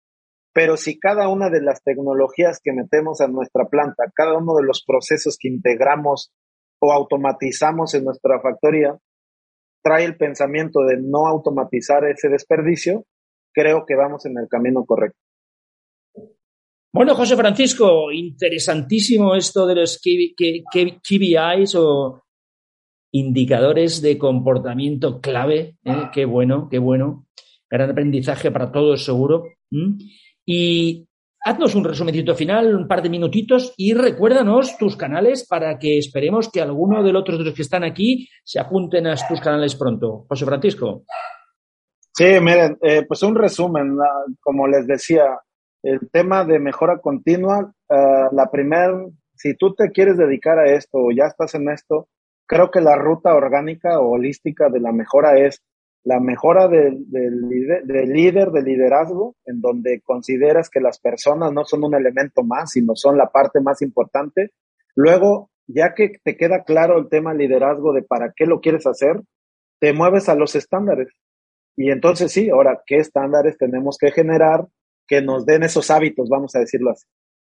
Pero 0.54 0.76
si 0.76 0.98
cada 0.98 1.28
una 1.28 1.50
de 1.50 1.60
las 1.60 1.82
tecnologías 1.82 2.60
que 2.62 2.72
metemos 2.72 3.20
a 3.20 3.28
nuestra 3.28 3.66
planta, 3.66 4.04
cada 4.14 4.36
uno 4.36 4.54
de 4.54 4.64
los 4.64 4.82
procesos 4.86 5.36
que 5.38 5.48
integramos 5.48 6.32
o 6.80 6.92
automatizamos 6.92 7.94
en 7.94 8.04
nuestra 8.04 8.40
factoría, 8.40 8.96
trae 9.82 10.04
el 10.04 10.16
pensamiento 10.16 10.80
de 10.80 10.96
no 11.00 11.26
automatizar 11.26 12.04
ese 12.04 12.28
desperdicio, 12.28 13.04
creo 13.52 13.84
que 13.86 13.94
vamos 13.94 14.26
en 14.26 14.38
el 14.38 14.48
camino 14.48 14.84
correcto. 14.84 15.18
Bueno, 16.90 17.14
José 17.14 17.36
Francisco, 17.36 18.10
interesantísimo 18.10 19.34
esto 19.34 19.66
de 19.66 19.74
los 19.74 20.00
KBIs 20.00 21.74
o 21.74 22.22
indicadores 23.12 24.00
de 24.00 24.16
comportamiento 24.16 25.20
clave. 25.20 25.76
¿eh? 25.84 26.08
Qué 26.12 26.24
bueno, 26.24 26.68
qué 26.70 26.78
bueno. 26.78 27.26
Gran 27.70 27.90
aprendizaje 27.90 28.50
para 28.50 28.72
todos, 28.72 29.04
seguro. 29.04 29.44
Y 30.46 31.06
haznos 31.44 31.74
un 31.74 31.84
resumencito 31.84 32.34
final, 32.34 32.74
un 32.74 32.88
par 32.88 33.02
de 33.02 33.10
minutitos 33.10 33.74
y 33.76 33.92
recuérdanos 33.92 34.78
tus 34.78 34.96
canales 34.96 35.46
para 35.46 35.78
que 35.78 35.98
esperemos 35.98 36.50
que 36.50 36.62
alguno 36.62 37.02
de 37.02 37.12
los 37.12 37.20
otros 37.20 37.38
de 37.38 37.44
los 37.44 37.54
que 37.54 37.62
están 37.62 37.84
aquí 37.84 38.28
se 38.44 38.60
apunten 38.60 39.06
a 39.06 39.14
tus 39.28 39.40
canales 39.40 39.74
pronto. 39.74 40.24
José 40.26 40.46
Francisco. 40.46 41.04
Sí, 42.14 42.40
miren, 42.40 42.78
eh, 42.82 43.04
pues 43.06 43.22
un 43.22 43.34
resumen, 43.34 43.96
como 44.40 44.66
les 44.66 44.86
decía, 44.86 45.38
el 45.88 46.10
tema 46.10 46.44
de 46.44 46.58
mejora 46.58 46.98
continua, 46.98 47.72
uh, 47.88 48.34
la 48.34 48.50
primera, 48.50 49.06
si 49.34 49.54
tú 49.54 49.74
te 49.74 49.90
quieres 49.90 50.16
dedicar 50.16 50.58
a 50.58 50.72
esto 50.72 50.98
o 50.98 51.10
ya 51.10 51.24
estás 51.24 51.54
en 51.54 51.68
esto, 51.70 52.08
creo 52.46 52.70
que 52.70 52.80
la 52.80 52.96
ruta 52.96 53.34
orgánica 53.34 54.00
o 54.00 54.10
holística 54.10 54.68
de 54.68 54.80
la 54.80 54.92
mejora 54.92 55.38
es 55.38 55.62
la 56.04 56.20
mejora 56.20 56.68
del, 56.68 57.06
líder, 57.10 58.50
de 58.50 58.62
liderazgo, 58.62 59.34
en 59.44 59.60
donde 59.60 60.00
consideras 60.00 60.70
que 60.70 60.80
las 60.80 60.98
personas 61.00 61.52
no 61.52 61.64
son 61.64 61.84
un 61.84 61.94
elemento 61.94 62.42
más, 62.42 62.70
sino 62.70 62.94
son 62.94 63.18
la 63.18 63.28
parte 63.28 63.60
más 63.60 63.82
importante. 63.82 64.52
Luego, 64.94 65.50
ya 65.66 65.94
que 65.94 66.12
te 66.24 66.36
queda 66.36 66.64
claro 66.64 66.98
el 66.98 67.08
tema 67.08 67.34
liderazgo 67.34 67.92
de 67.92 68.02
para 68.02 68.32
qué 68.34 68.46
lo 68.46 68.60
quieres 68.60 68.86
hacer, 68.86 69.20
te 69.80 69.92
mueves 69.92 70.28
a 70.28 70.34
los 70.34 70.54
estándares. 70.54 71.08
Y 71.76 71.90
entonces 71.90 72.32
sí, 72.32 72.48
ahora, 72.48 72.82
¿qué 72.86 72.96
estándares 72.96 73.58
tenemos 73.58 73.98
que 73.98 74.10
generar 74.10 74.66
que 75.08 75.22
nos 75.22 75.46
den 75.46 75.64
esos 75.64 75.90
hábitos, 75.90 76.28
vamos 76.28 76.54
a 76.54 76.60
decirlo 76.60 76.90
así. 76.90 77.06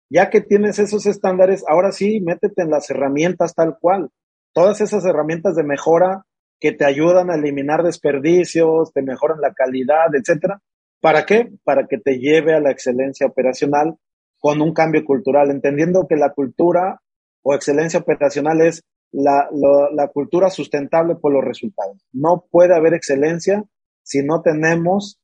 Ya 0.09 0.31
que 0.31 0.41
tienes 0.41 0.79
esos 0.79 1.05
estándares, 1.05 1.65
ahora 1.69 1.93
sí, 1.93 2.21
métete 2.21 2.63
en 2.63 2.71
las 2.71 2.89
herramientas 2.89 3.55
tal 3.55 3.77
cual. 3.79 4.09
Todas 4.55 4.81
esas 4.81 5.05
herramientas 5.05 5.55
de 5.57 5.65
mejora 5.65 6.25
que 6.61 6.73
te 6.73 6.87
ayudan 6.87 7.31
a 7.31 7.35
eliminar 7.35 7.83
desperdicios, 7.83 8.93
te 8.93 9.03
mejoran 9.03 9.41
la 9.41 9.53
calidad, 9.53 10.07
etcétera. 10.15 10.63
¿Para 11.01 11.27
qué? 11.27 11.51
Para 11.65 11.87
que 11.87 11.99
te 11.99 12.19
lleve 12.19 12.55
a 12.55 12.61
la 12.61 12.71
excelencia 12.71 13.27
operacional 13.27 13.97
con 14.39 14.63
un 14.63 14.73
cambio 14.73 15.05
cultural, 15.05 15.51
entendiendo 15.51 16.07
que 16.09 16.17
la 16.17 16.33
cultura 16.33 17.01
o 17.43 17.55
excelencia 17.55 18.01
operacional 18.01 18.61
es 18.63 18.83
la, 19.13 19.49
la 19.93 20.09
cultura 20.09 20.51
sustentable 20.51 21.17
por 21.17 21.33
los 21.33 21.45
resultados. 21.45 22.05
No 22.13 22.45
puede 22.51 22.75
haber 22.75 22.95
excelencia 22.95 23.65
si 24.03 24.23
no 24.23 24.43
tenemos 24.43 25.19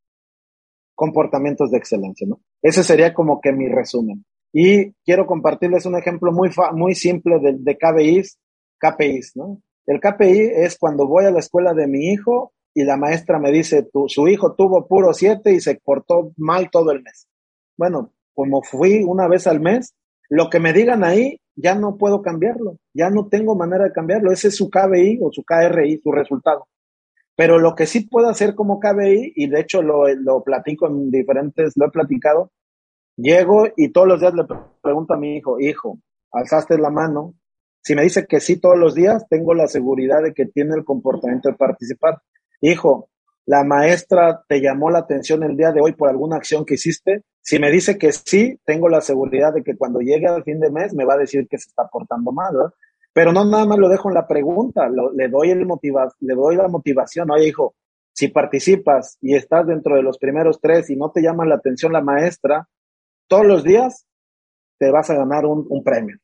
comportamientos 0.94 1.70
de 1.70 1.78
excelencia, 1.78 2.26
¿no? 2.28 2.40
Ese 2.62 2.82
sería 2.82 3.12
como 3.12 3.40
que 3.40 3.52
mi 3.52 3.68
resumen. 3.68 4.24
Y 4.52 4.92
quiero 5.04 5.26
compartirles 5.26 5.86
un 5.86 5.96
ejemplo 5.96 6.32
muy, 6.32 6.50
muy 6.74 6.94
simple 6.94 7.38
de, 7.40 7.56
de 7.58 7.76
KPIs, 7.76 8.38
KPIs, 8.78 9.32
¿no? 9.36 9.60
El 9.86 10.00
KPI 10.00 10.52
es 10.54 10.78
cuando 10.78 11.06
voy 11.06 11.24
a 11.24 11.30
la 11.30 11.40
escuela 11.40 11.74
de 11.74 11.86
mi 11.86 12.12
hijo 12.12 12.52
y 12.72 12.84
la 12.84 12.96
maestra 12.96 13.38
me 13.38 13.52
dice, 13.52 13.82
tu, 13.82 14.08
su 14.08 14.26
hijo 14.28 14.54
tuvo 14.54 14.86
puro 14.86 15.12
siete 15.12 15.52
y 15.52 15.60
se 15.60 15.76
portó 15.76 16.32
mal 16.36 16.70
todo 16.70 16.90
el 16.90 17.02
mes. 17.02 17.28
Bueno, 17.76 18.12
como 18.34 18.62
fui 18.62 19.02
una 19.02 19.28
vez 19.28 19.46
al 19.46 19.60
mes, 19.60 19.94
lo 20.28 20.48
que 20.48 20.58
me 20.58 20.72
digan 20.72 21.04
ahí 21.04 21.40
ya 21.56 21.74
no 21.74 21.96
puedo 21.96 22.22
cambiarlo, 22.22 22.78
ya 22.92 23.10
no 23.10 23.28
tengo 23.28 23.54
manera 23.54 23.84
de 23.84 23.92
cambiarlo. 23.92 24.32
Ese 24.32 24.48
es 24.48 24.56
su 24.56 24.70
KBI 24.70 25.20
o 25.22 25.30
su 25.30 25.44
KRI, 25.44 26.00
su 26.02 26.10
resultado. 26.10 26.66
Pero 27.36 27.58
lo 27.58 27.74
que 27.74 27.86
sí 27.86 28.06
puedo 28.08 28.28
hacer 28.28 28.54
como 28.54 28.78
KBI, 28.78 29.32
y 29.34 29.48
de 29.48 29.60
hecho 29.60 29.82
lo, 29.82 30.06
lo 30.14 30.42
platico 30.42 30.86
en 30.86 31.10
diferentes, 31.10 31.72
lo 31.76 31.86
he 31.86 31.90
platicado, 31.90 32.52
llego 33.16 33.66
y 33.76 33.90
todos 33.90 34.06
los 34.06 34.20
días 34.20 34.34
le 34.34 34.44
pregunto 34.82 35.14
a 35.14 35.18
mi 35.18 35.36
hijo, 35.36 35.58
hijo, 35.60 35.98
alzaste 36.32 36.78
la 36.78 36.90
mano. 36.90 37.34
Si 37.82 37.94
me 37.94 38.02
dice 38.02 38.26
que 38.26 38.40
sí 38.40 38.60
todos 38.60 38.78
los 38.78 38.94
días, 38.94 39.26
tengo 39.28 39.52
la 39.54 39.66
seguridad 39.66 40.22
de 40.22 40.32
que 40.32 40.46
tiene 40.46 40.74
el 40.74 40.84
comportamiento 40.84 41.48
de 41.50 41.56
participar. 41.56 42.22
Hijo, 42.60 43.08
la 43.46 43.62
maestra 43.62 44.42
te 44.48 44.60
llamó 44.60 44.90
la 44.90 45.00
atención 45.00 45.42
el 45.42 45.56
día 45.56 45.70
de 45.70 45.80
hoy 45.80 45.92
por 45.92 46.08
alguna 46.08 46.36
acción 46.36 46.64
que 46.64 46.74
hiciste. 46.74 47.24
Si 47.42 47.58
me 47.58 47.70
dice 47.70 47.98
que 47.98 48.10
sí, 48.12 48.58
tengo 48.64 48.88
la 48.88 49.02
seguridad 49.02 49.52
de 49.52 49.62
que 49.62 49.76
cuando 49.76 50.00
llegue 50.00 50.26
al 50.26 50.44
fin 50.44 50.60
de 50.60 50.70
mes 50.70 50.94
me 50.94 51.04
va 51.04 51.14
a 51.14 51.18
decir 51.18 51.46
que 51.48 51.58
se 51.58 51.68
está 51.68 51.86
portando 51.88 52.32
mal, 52.32 52.54
¿verdad? 52.54 52.72
Pero 53.14 53.32
no 53.32 53.44
nada 53.44 53.64
más 53.64 53.78
lo 53.78 53.88
dejo 53.88 54.08
en 54.08 54.14
la 54.16 54.26
pregunta, 54.26 54.88
le, 54.88 55.28
doy 55.28 55.50
el 55.50 55.64
motiva, 55.64 56.12
le 56.18 56.34
doy 56.34 56.56
la 56.56 56.66
motivación. 56.66 57.30
Oye, 57.30 57.46
hijo, 57.46 57.76
si 58.12 58.28
participas 58.28 59.18
y 59.20 59.36
estás 59.36 59.66
dentro 59.68 59.94
de 59.94 60.02
los 60.02 60.18
primeros 60.18 60.60
tres 60.60 60.90
y 60.90 60.96
no 60.96 61.12
te 61.12 61.22
llama 61.22 61.46
la 61.46 61.54
atención 61.54 61.92
la 61.92 62.02
maestra, 62.02 62.68
todos 63.28 63.46
los 63.46 63.62
días 63.62 64.06
te 64.78 64.90
vas 64.90 65.08
a 65.10 65.14
ganar 65.14 65.46
un, 65.46 65.64
un 65.68 65.84
premio. 65.84 66.18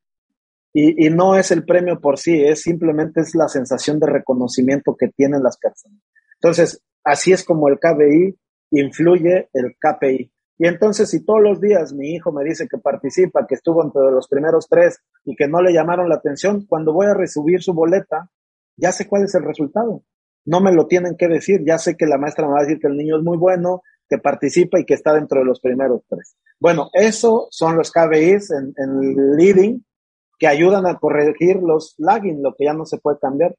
Y, 0.73 1.07
y, 1.07 1.11
no 1.11 1.37
es 1.37 1.53
el 1.53 1.65
premio 1.65 2.01
por 2.01 2.19
sí, 2.19 2.45
es 2.45 2.63
simplemente 2.63 3.21
es 3.21 3.35
la 3.35 3.49
sensación 3.49 3.99
de 4.01 4.07
reconocimiento 4.07 4.97
que 4.97 5.09
tienen 5.09 5.43
las 5.43 5.59
personas. 5.59 6.01
Entonces, 6.35 6.83
así 7.05 7.33
es 7.33 7.45
como 7.45 7.69
el 7.69 7.79
KBI 7.79 8.37
influye 8.73 9.49
el 9.53 9.77
KPI. 9.79 10.33
Y 10.63 10.67
entonces, 10.67 11.09
si 11.09 11.25
todos 11.25 11.41
los 11.41 11.59
días 11.59 11.95
mi 11.95 12.11
hijo 12.11 12.33
me 12.33 12.45
dice 12.45 12.69
que 12.69 12.77
participa, 12.77 13.47
que 13.47 13.55
estuvo 13.55 13.83
entre 13.83 14.03
los 14.11 14.29
primeros 14.29 14.69
tres 14.69 14.99
y 15.25 15.35
que 15.35 15.49
no 15.49 15.63
le 15.63 15.73
llamaron 15.73 16.11
la 16.11 16.17
atención, 16.17 16.67
cuando 16.69 16.93
voy 16.93 17.07
a 17.07 17.15
recibir 17.15 17.63
su 17.63 17.73
boleta, 17.73 18.31
ya 18.77 18.93
sé 18.93 19.09
cuál 19.09 19.25
es 19.25 19.35
el 19.35 19.45
resultado. 19.45 20.03
No 20.45 20.61
me 20.61 20.71
lo 20.71 20.87
tienen 20.87 21.17
que 21.17 21.29
decir, 21.29 21.63
ya 21.65 21.79
sé 21.79 21.97
que 21.97 22.05
la 22.05 22.19
maestra 22.19 22.47
me 22.47 22.53
va 22.53 22.59
a 22.59 22.65
decir 22.65 22.79
que 22.79 22.89
el 22.89 22.99
niño 22.99 23.17
es 23.17 23.25
muy 23.25 23.39
bueno, 23.39 23.81
que 24.07 24.19
participa 24.19 24.79
y 24.79 24.85
que 24.85 24.93
está 24.93 25.15
dentro 25.15 25.41
de 25.41 25.47
los 25.47 25.61
primeros 25.61 26.03
tres. 26.07 26.37
Bueno, 26.61 26.91
eso 26.93 27.49
son 27.51 27.79
los 27.79 27.91
KBIs 27.91 28.51
en, 28.51 28.75
en 28.77 29.37
leading 29.37 29.83
que 30.39 30.47
ayudan 30.47 30.87
a 30.87 30.99
corregir 30.99 31.57
los 31.57 31.95
lagging, 31.97 32.43
lo 32.43 32.55
que 32.55 32.67
ya 32.67 32.75
no 32.75 32.85
se 32.85 32.99
puede 32.99 33.19
cambiar. 33.19 33.57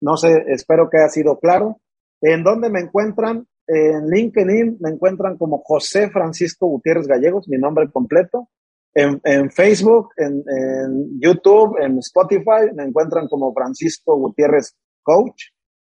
No 0.00 0.16
sé, 0.16 0.44
espero 0.46 0.88
que 0.88 0.98
haya 0.98 1.08
sido 1.08 1.40
claro. 1.40 1.80
¿En 2.20 2.44
dónde 2.44 2.70
me 2.70 2.78
encuentran? 2.78 3.48
En 3.66 4.08
LinkedIn 4.08 4.78
me 4.80 4.90
encuentran 4.90 5.38
como 5.38 5.62
José 5.64 6.10
Francisco 6.10 6.66
Gutiérrez 6.66 7.06
Gallegos, 7.06 7.48
mi 7.48 7.58
nombre 7.58 7.90
completo. 7.90 8.48
En, 8.94 9.20
en 9.24 9.50
Facebook, 9.50 10.10
en, 10.16 10.44
en, 10.46 11.20
YouTube, 11.20 11.78
en 11.80 11.98
Spotify 11.98 12.74
me 12.74 12.84
encuentran 12.84 13.26
como 13.28 13.54
Francisco 13.54 14.16
Gutiérrez 14.16 14.74
Coach. 15.02 15.44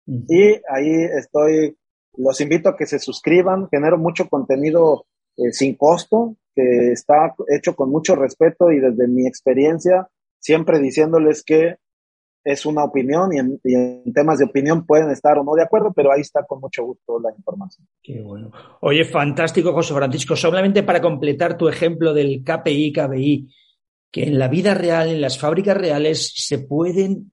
Y 0.06 0.54
ahí 0.70 1.04
estoy, 1.18 1.78
los 2.16 2.40
invito 2.42 2.70
a 2.70 2.78
que 2.78 2.86
se 2.86 3.00
suscriban, 3.00 3.68
genero 3.70 3.98
mucho 3.98 4.30
contenido 4.30 5.06
eh, 5.38 5.52
sin 5.52 5.76
costo, 5.76 6.38
que 6.56 6.92
está 6.92 7.34
hecho 7.50 7.76
con 7.76 7.90
mucho 7.90 8.16
respeto 8.16 8.72
y 8.72 8.80
desde 8.80 9.08
mi 9.08 9.28
experiencia, 9.28 10.08
siempre 10.40 10.80
diciéndoles 10.80 11.44
que 11.44 11.78
es 12.43 12.65
una 12.65 12.84
opinión 12.84 13.32
y 13.34 13.39
en, 13.73 14.13
temas 14.13 14.39
de 14.39 14.45
opinión 14.45 14.86
pueden 14.86 15.10
estar 15.10 15.38
o 15.38 15.43
no 15.43 15.53
de 15.53 15.63
acuerdo, 15.63 15.93
pero 15.93 16.12
ahí 16.12 16.21
está 16.21 16.43
con 16.45 16.60
mucho 16.60 16.84
gusto 16.84 17.19
la 17.19 17.32
información. 17.36 17.88
Qué 18.01 18.21
bueno. 18.21 18.51
Oye, 18.82 19.06
fantástico, 19.06 19.73
José 19.73 19.93
Francisco. 19.93 20.36
Solamente 20.36 20.84
para 20.84 21.01
completar 21.01 21.58
tu 21.58 21.67
ejemplo 21.67 22.13
del 22.13 22.43
KPI, 22.43 22.91
KBI, 22.91 23.49
que 24.12 24.23
en 24.23 24.38
la 24.38 24.47
vida 24.47 24.73
real, 24.73 25.10
en 25.10 25.21
las 25.21 25.39
fábricas 25.39 25.77
reales, 25.77 26.34
se 26.36 26.60
pueden 26.60 27.32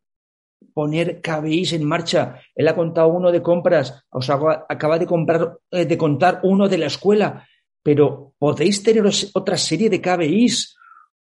poner 0.73 1.21
KBIs 1.21 1.73
en 1.73 1.85
marcha. 1.85 2.37
Él 2.55 2.69
ha 2.69 2.77
contado 2.77 3.09
uno 3.09 3.33
de 3.33 3.43
compras, 3.43 4.05
o 4.11 4.23
sea, 4.23 4.39
acaba 4.69 4.99
de 4.99 5.07
comprar, 5.07 5.59
eh, 5.71 5.85
de 5.85 5.99
contar 5.99 6.41
uno 6.45 6.69
de 6.69 6.79
la 6.79 6.87
escuela, 6.87 7.47
pero 7.83 8.35
podéis 8.39 8.83
tener 8.83 9.05
otra 9.35 9.57
serie 9.57 9.91
de 9.91 10.01
KBIs 10.01 10.77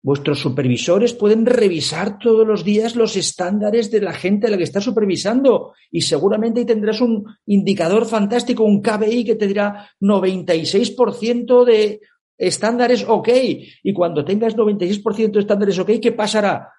Vuestros 0.04 0.40
supervisores 0.40 1.14
pueden 1.14 1.46
revisar 1.46 2.18
todos 2.18 2.48
los 2.48 2.64
días 2.64 2.96
los 2.96 3.16
estándares 3.16 3.92
de 3.92 4.02
la 4.02 4.14
gente 4.14 4.48
a 4.48 4.50
la 4.50 4.58
que 4.58 4.64
está 4.64 4.82
supervisando 4.82 5.74
y 5.92 6.02
seguramente 6.02 6.62
ahí 6.62 6.66
tendrás 6.66 7.02
un 7.02 7.24
indicador 7.46 8.06
fantástico, 8.06 8.64
un 8.64 8.82
KBI 8.82 9.24
que 9.24 9.36
te 9.36 9.46
dirá 9.46 9.92
96% 10.02 11.66
de 11.66 12.02
estándares 12.36 13.06
OK. 13.08 13.30
Y 13.84 13.94
cuando 13.94 14.26
tengas 14.26 14.56
96% 14.56 15.32
de 15.34 15.40
estándares 15.40 15.78
OK, 15.78 15.92
¿qué 16.02 16.12
pasará? 16.12 16.70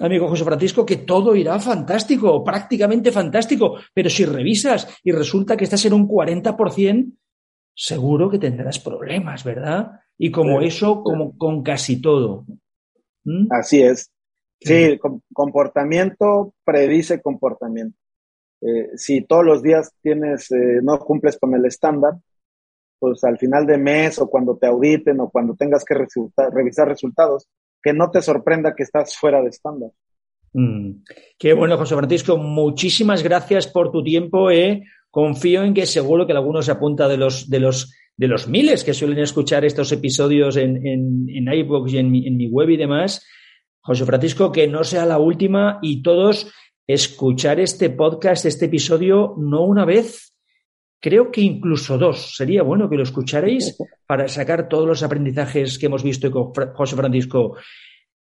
Amigo 0.00 0.26
José 0.26 0.42
Francisco, 0.42 0.84
que 0.84 0.96
todo 0.96 1.36
irá 1.36 1.60
fantástico, 1.60 2.42
prácticamente 2.42 3.12
fantástico, 3.12 3.76
pero 3.94 4.10
si 4.10 4.24
revisas 4.24 4.88
y 5.04 5.12
resulta 5.12 5.56
que 5.56 5.64
estás 5.64 5.84
en 5.84 5.92
un 5.92 6.08
40%, 6.08 7.12
seguro 7.74 8.28
que 8.28 8.38
tendrás 8.38 8.80
problemas, 8.80 9.44
¿verdad? 9.44 9.92
Y 10.18 10.30
como 10.30 10.60
eso, 10.62 11.02
como 11.02 11.36
con 11.36 11.62
casi 11.62 12.00
todo. 12.00 12.44
¿Mm? 13.24 13.46
Así 13.50 13.82
es. 13.82 14.10
Sí, 14.60 14.98
comportamiento 15.32 16.54
predice 16.64 17.20
comportamiento. 17.20 17.98
Eh, 18.60 18.90
si 18.96 19.22
todos 19.22 19.44
los 19.44 19.62
días 19.62 19.92
tienes, 20.00 20.50
eh, 20.52 20.80
no 20.82 21.00
cumples 21.00 21.36
con 21.36 21.52
el 21.54 21.64
estándar, 21.64 22.14
pues 22.98 23.24
al 23.24 23.38
final 23.38 23.66
de 23.66 23.78
mes 23.78 24.20
o 24.20 24.30
cuando 24.30 24.56
te 24.56 24.68
auditen 24.68 25.18
o 25.18 25.30
cuando 25.30 25.56
tengas 25.56 25.84
que 25.84 25.94
revisar 26.52 26.86
resultados, 26.86 27.48
que 27.82 27.92
no 27.92 28.10
te 28.12 28.22
sorprenda 28.22 28.76
que 28.76 28.84
estás 28.84 29.16
fuera 29.16 29.42
de 29.42 29.48
estándar. 29.48 29.90
Mm. 30.52 31.02
Qué 31.38 31.54
bueno, 31.54 31.76
José 31.76 31.96
Francisco. 31.96 32.36
Muchísimas 32.36 33.24
gracias 33.24 33.66
por 33.66 33.90
tu 33.90 34.04
tiempo. 34.04 34.50
Eh. 34.50 34.84
Confío 35.12 35.62
en 35.62 35.74
que 35.74 35.84
seguro 35.84 36.26
que 36.26 36.32
algunos 36.32 36.64
se 36.64 36.72
apunta 36.72 37.06
de 37.06 37.18
los, 37.18 37.50
de 37.50 37.60
los, 37.60 37.94
de 38.16 38.28
los 38.28 38.48
miles 38.48 38.82
que 38.82 38.94
suelen 38.94 39.18
escuchar 39.18 39.62
estos 39.62 39.92
episodios 39.92 40.56
en, 40.56 40.86
en, 40.86 41.26
en 41.28 41.52
iVoox 41.52 41.92
y 41.92 41.98
en 41.98 42.10
mi, 42.10 42.26
en 42.26 42.38
mi 42.38 42.48
web 42.48 42.70
y 42.70 42.78
demás. 42.78 43.22
José 43.82 44.06
Francisco, 44.06 44.50
que 44.50 44.66
no 44.66 44.84
sea 44.84 45.04
la 45.04 45.18
última 45.18 45.80
y 45.82 46.02
todos 46.02 46.50
escuchar 46.86 47.60
este 47.60 47.90
podcast, 47.90 48.46
este 48.46 48.64
episodio, 48.64 49.34
no 49.36 49.64
una 49.64 49.84
vez, 49.84 50.32
creo 50.98 51.30
que 51.30 51.42
incluso 51.42 51.98
dos. 51.98 52.34
Sería 52.34 52.62
bueno 52.62 52.88
que 52.88 52.96
lo 52.96 53.02
escucharéis 53.02 53.76
para 54.06 54.28
sacar 54.28 54.66
todos 54.66 54.88
los 54.88 55.02
aprendizajes 55.02 55.78
que 55.78 55.86
hemos 55.86 56.02
visto 56.02 56.30
con 56.30 56.52
José 56.72 56.96
Francisco. 56.96 57.58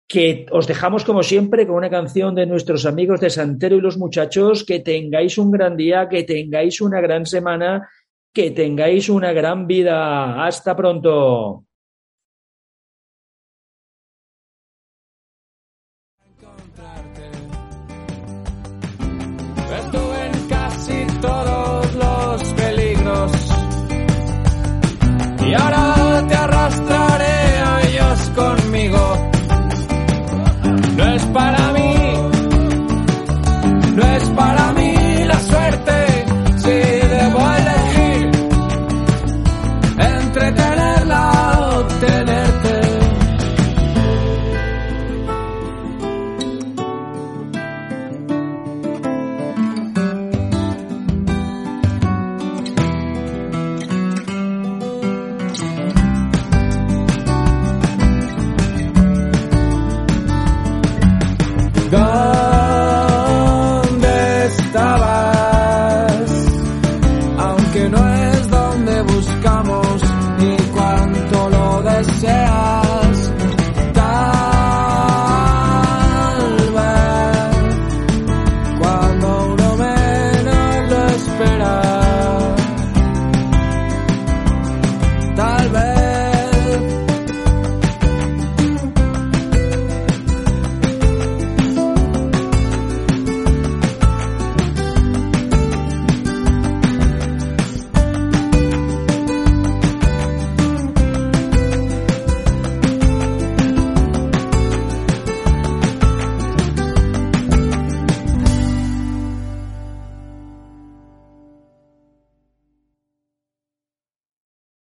Que 0.07 0.45
os 0.51 0.67
dejamos, 0.67 1.03
como 1.03 1.21
siempre, 1.21 1.67
con 1.67 1.75
una 1.75 1.89
canción 1.89 2.33
de 2.33 2.45
nuestros 2.45 2.85
amigos 2.85 3.19
de 3.19 3.29
Santero 3.29 3.75
y 3.75 3.81
los 3.81 3.97
muchachos. 3.97 4.63
Que 4.63 4.79
tengáis 4.79 5.37
un 5.37 5.51
gran 5.51 5.75
día, 5.75 6.07
que 6.07 6.23
tengáis 6.23 6.79
una 6.79 7.01
gran 7.01 7.25
semana, 7.25 7.89
que 8.33 8.51
tengáis 8.51 9.09
una 9.09 9.33
gran 9.33 9.67
vida. 9.67 10.45
Hasta 10.45 10.75
pronto. 10.75 11.65